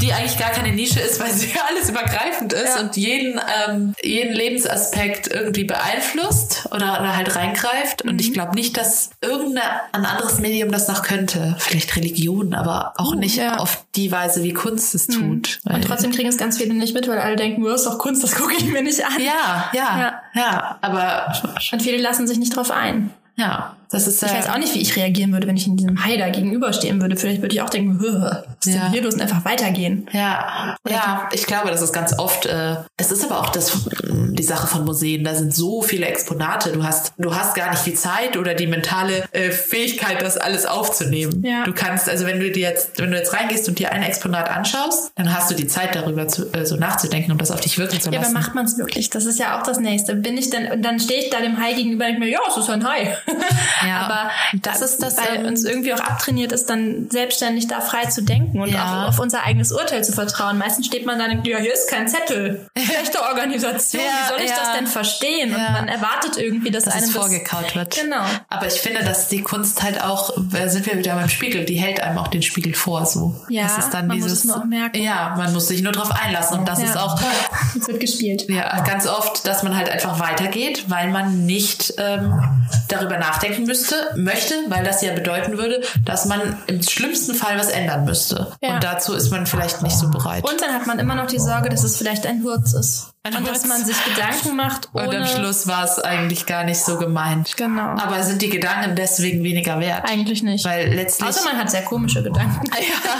[0.00, 2.80] die eigentlich gar keine Nische ist, weil sie alles übergreifend ist Ja.
[2.82, 8.02] und jeden, ähm, jeden Lebensaspekt irgendwie beeinflusst oder, oder halt reingreift.
[8.02, 8.18] Und Mhm.
[8.20, 11.56] ich glaube nicht, dass irgendein ein anderes Medium das noch könnte.
[11.58, 13.52] Vielleicht Religion, aber auch nicht Uh, ja.
[13.54, 13.58] Mhm.
[13.58, 15.60] auf die Weise, wie Kunst es tut.
[15.64, 17.98] Weil- Und trotzdem kriegen es ganz viele nicht mit, weil alle denken, das ist doch
[17.98, 19.12] Kunst, das gucke ich mir nicht an.
[19.20, 20.78] ja, ja, ja, Ja.
[20.80, 21.32] aber
[21.72, 23.10] Und viele lassen sich nicht drauf ein.
[23.36, 25.76] ja, das ist Ich äh, weiß auch nicht, wie ich reagieren würde, wenn ich in
[25.76, 27.16] diesem Hai da gegenüberstehen würde.
[27.16, 28.82] Vielleicht würde ich auch denken, "Hö, was ist Ja.
[28.82, 30.06] denn hier los und einfach weitergehen.
[30.12, 32.46] Ja, ja, ich glaube, das ist ganz oft.
[32.46, 33.72] Äh, es ist aber auch das,
[34.04, 35.24] die Sache von Museen.
[35.24, 36.72] Da sind so viele Exponate.
[36.72, 40.66] Du hast, du hast gar nicht die Zeit oder die mentale äh, Fähigkeit, das alles
[40.66, 41.42] aufzunehmen.
[41.44, 41.64] Ja.
[41.64, 44.48] Du kannst, also wenn du dir jetzt, wenn du jetzt reingehst und dir ein Exponat
[44.50, 47.78] anschaust, dann hast du die Zeit darüber zu, äh, so nachzudenken und das auf dich
[47.78, 48.34] wirken zu Ja, aber lassen.
[48.34, 49.10] macht man es wirklich?
[49.10, 50.14] Das ist ja auch das Nächste.
[50.14, 52.40] Bin ich denn, und dann stehe ich da dem Hai gegenüber und denke mir, ja,
[52.48, 53.16] es ist ein Hai.
[53.86, 54.30] Ja, aber
[54.62, 58.22] das ist das, weil ähm, uns irgendwie auch abtrainiert ist, dann selbstständig da frei zu
[58.22, 59.04] denken und Ja.
[59.04, 60.58] auch auf unser eigenes Urteil zu vertrauen.
[60.58, 62.68] Meistens steht man dann, ja, hier ist kein Zettel.
[62.78, 64.02] Schlechte Organisation.
[64.02, 65.54] Ja, Wie soll ich das denn verstehen?
[65.54, 67.94] Und man erwartet irgendwie, dass, dass einem es das vorgekaut wird.
[67.96, 68.22] Genau.
[68.48, 71.76] Aber ich finde, dass die Kunst halt auch, da sind wir wieder beim Spiegel, die
[71.76, 73.34] hält einem auch den Spiegel vor, so.
[73.48, 75.02] Ja, das ist dann man muss dieses, es nur auch merken.
[75.02, 77.20] Ja, man muss sich nur drauf einlassen und das ist auch,
[77.74, 78.44] Jetzt wird gespielt.
[78.48, 82.40] ja, ganz oft, dass man halt einfach weitergeht, weil man nicht ähm,
[82.88, 87.68] darüber nachdenken müsste, möchte, weil das ja bedeuten würde, dass man im schlimmsten Fall was
[87.68, 88.48] ändern müsste.
[88.60, 88.74] Ja.
[88.74, 90.42] Und dazu ist man vielleicht nicht so bereit.
[90.42, 93.12] Und dann hat man immer noch die Sorge, dass es vielleicht ein Wurz ist.
[93.22, 93.62] Ein und Wurz.
[93.62, 95.08] dass man sich Gedanken macht, ohne...
[95.08, 97.56] Und am Schluss war es eigentlich gar nicht so gemeint.
[97.56, 97.90] Genau.
[97.96, 100.10] Aber sind die Gedanken deswegen weniger wert?
[100.10, 100.64] Eigentlich nicht.
[100.64, 101.28] Weil letztlich.
[101.28, 102.68] Außer man hat sehr komische Gedanken.
[102.80, 103.12] Ja,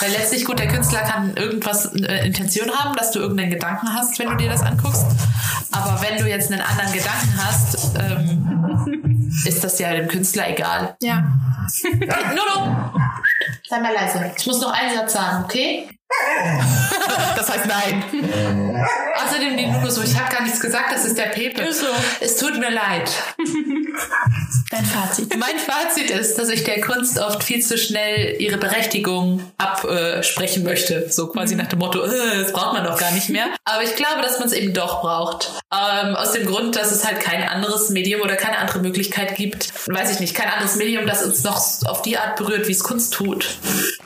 [0.00, 4.18] weil letztlich gut, der Künstler kann irgendwas äh, Intention haben, dass du irgendeinen Gedanken hast,
[4.18, 5.06] wenn du dir das anguckst.
[5.72, 8.45] Aber wenn du jetzt einen anderen Gedanken hast, ähm,
[9.46, 10.96] ist das ja dem Künstler egal.
[11.00, 11.24] Ja.
[11.92, 12.92] Nuno,
[13.68, 14.32] sei mal leise.
[14.36, 15.88] Ich muss noch einen Satz sagen, okay?
[17.36, 18.04] Das heißt nein.
[19.24, 21.62] Außerdem die Nuno so, ich habe gar nichts gesagt, das ist der Pepe.
[21.62, 21.86] Ist so.
[22.20, 23.10] Es tut mir leid.
[24.70, 25.36] Dein Fazit.
[25.36, 31.08] Mein Fazit ist, dass ich der Kunst oft viel zu schnell ihre Berechtigung absprechen möchte.
[31.10, 33.46] So quasi nach dem Motto, äh, das braucht man doch gar nicht mehr.
[33.64, 35.52] Aber ich glaube, dass man es eben doch braucht.
[35.72, 39.72] Ähm, aus dem Grund, dass es halt kein anderes Medium oder keine andere Möglichkeit gibt.
[39.88, 42.82] Weiß ich nicht, kein anderes Medium, das uns noch auf die Art berührt, wie es
[42.82, 43.58] Kunst tut.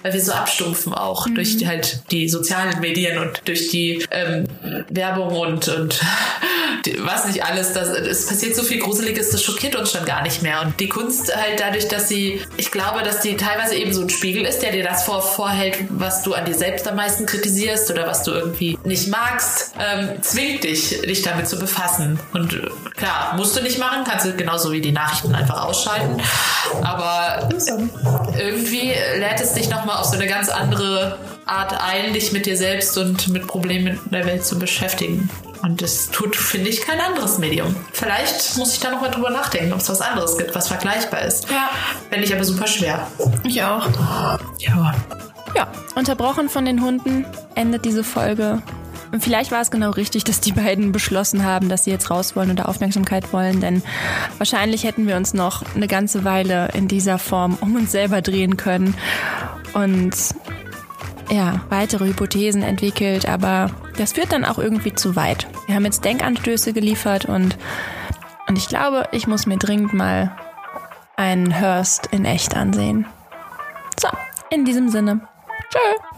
[0.03, 1.35] Weil wir so abstumpfen auch mhm.
[1.37, 4.45] durch die, halt die sozialen Medien und durch die ähm,
[4.89, 6.01] Werbung und, und
[6.87, 7.73] die, was nicht alles.
[7.73, 10.63] Das, es passiert so viel Gruseliges, das schockiert uns schon gar nicht mehr.
[10.63, 14.11] Und die Kunst halt dadurch, dass sie, ich glaube, dass die teilweise eben so ein
[14.11, 17.91] Spiegel ist, der dir das vor, vorhält, was du an dir selbst am meisten kritisierst
[17.91, 22.19] oder was du irgendwie nicht magst, ähm, zwingt dich, dich damit zu befassen.
[22.33, 26.21] Und äh, klar, musst du nicht machen, kannst du genauso wie die Nachrichten einfach ausschalten.
[26.83, 27.49] Aber
[28.39, 31.19] irgendwie lädt es dich nochmal auf so eine ganz andere
[31.51, 35.29] Art ein, dich mit dir selbst und mit Problemen in der Welt zu beschäftigen.
[35.63, 37.75] Und das tut, finde ich, kein anderes Medium.
[37.93, 41.51] Vielleicht muss ich da nochmal drüber nachdenken, ob es was anderes gibt, was vergleichbar ist.
[41.51, 41.69] Ja.
[42.09, 43.07] Fände ich aber super schwer.
[43.45, 43.87] Ich auch.
[44.59, 44.95] Ja.
[45.55, 47.27] Ja, unterbrochen von den Hunden
[47.57, 48.63] endet diese Folge.
[49.13, 52.37] Und vielleicht war es genau richtig, dass die beiden beschlossen haben, dass sie jetzt raus
[52.37, 53.83] wollen oder Aufmerksamkeit wollen, denn
[54.39, 58.57] wahrscheinlich hätten wir uns noch eine ganze Weile in dieser Form um uns selber drehen
[58.57, 58.95] können
[59.73, 60.15] und
[61.31, 65.47] ja, weitere Hypothesen entwickelt, aber das führt dann auch irgendwie zu weit.
[65.67, 67.57] Wir haben jetzt Denkanstöße geliefert und,
[68.49, 70.37] und ich glaube, ich muss mir dringend mal
[71.17, 73.07] einen Hurst in echt ansehen.
[74.01, 74.09] So,
[74.51, 75.21] in diesem Sinne.
[75.71, 76.10] Tschö.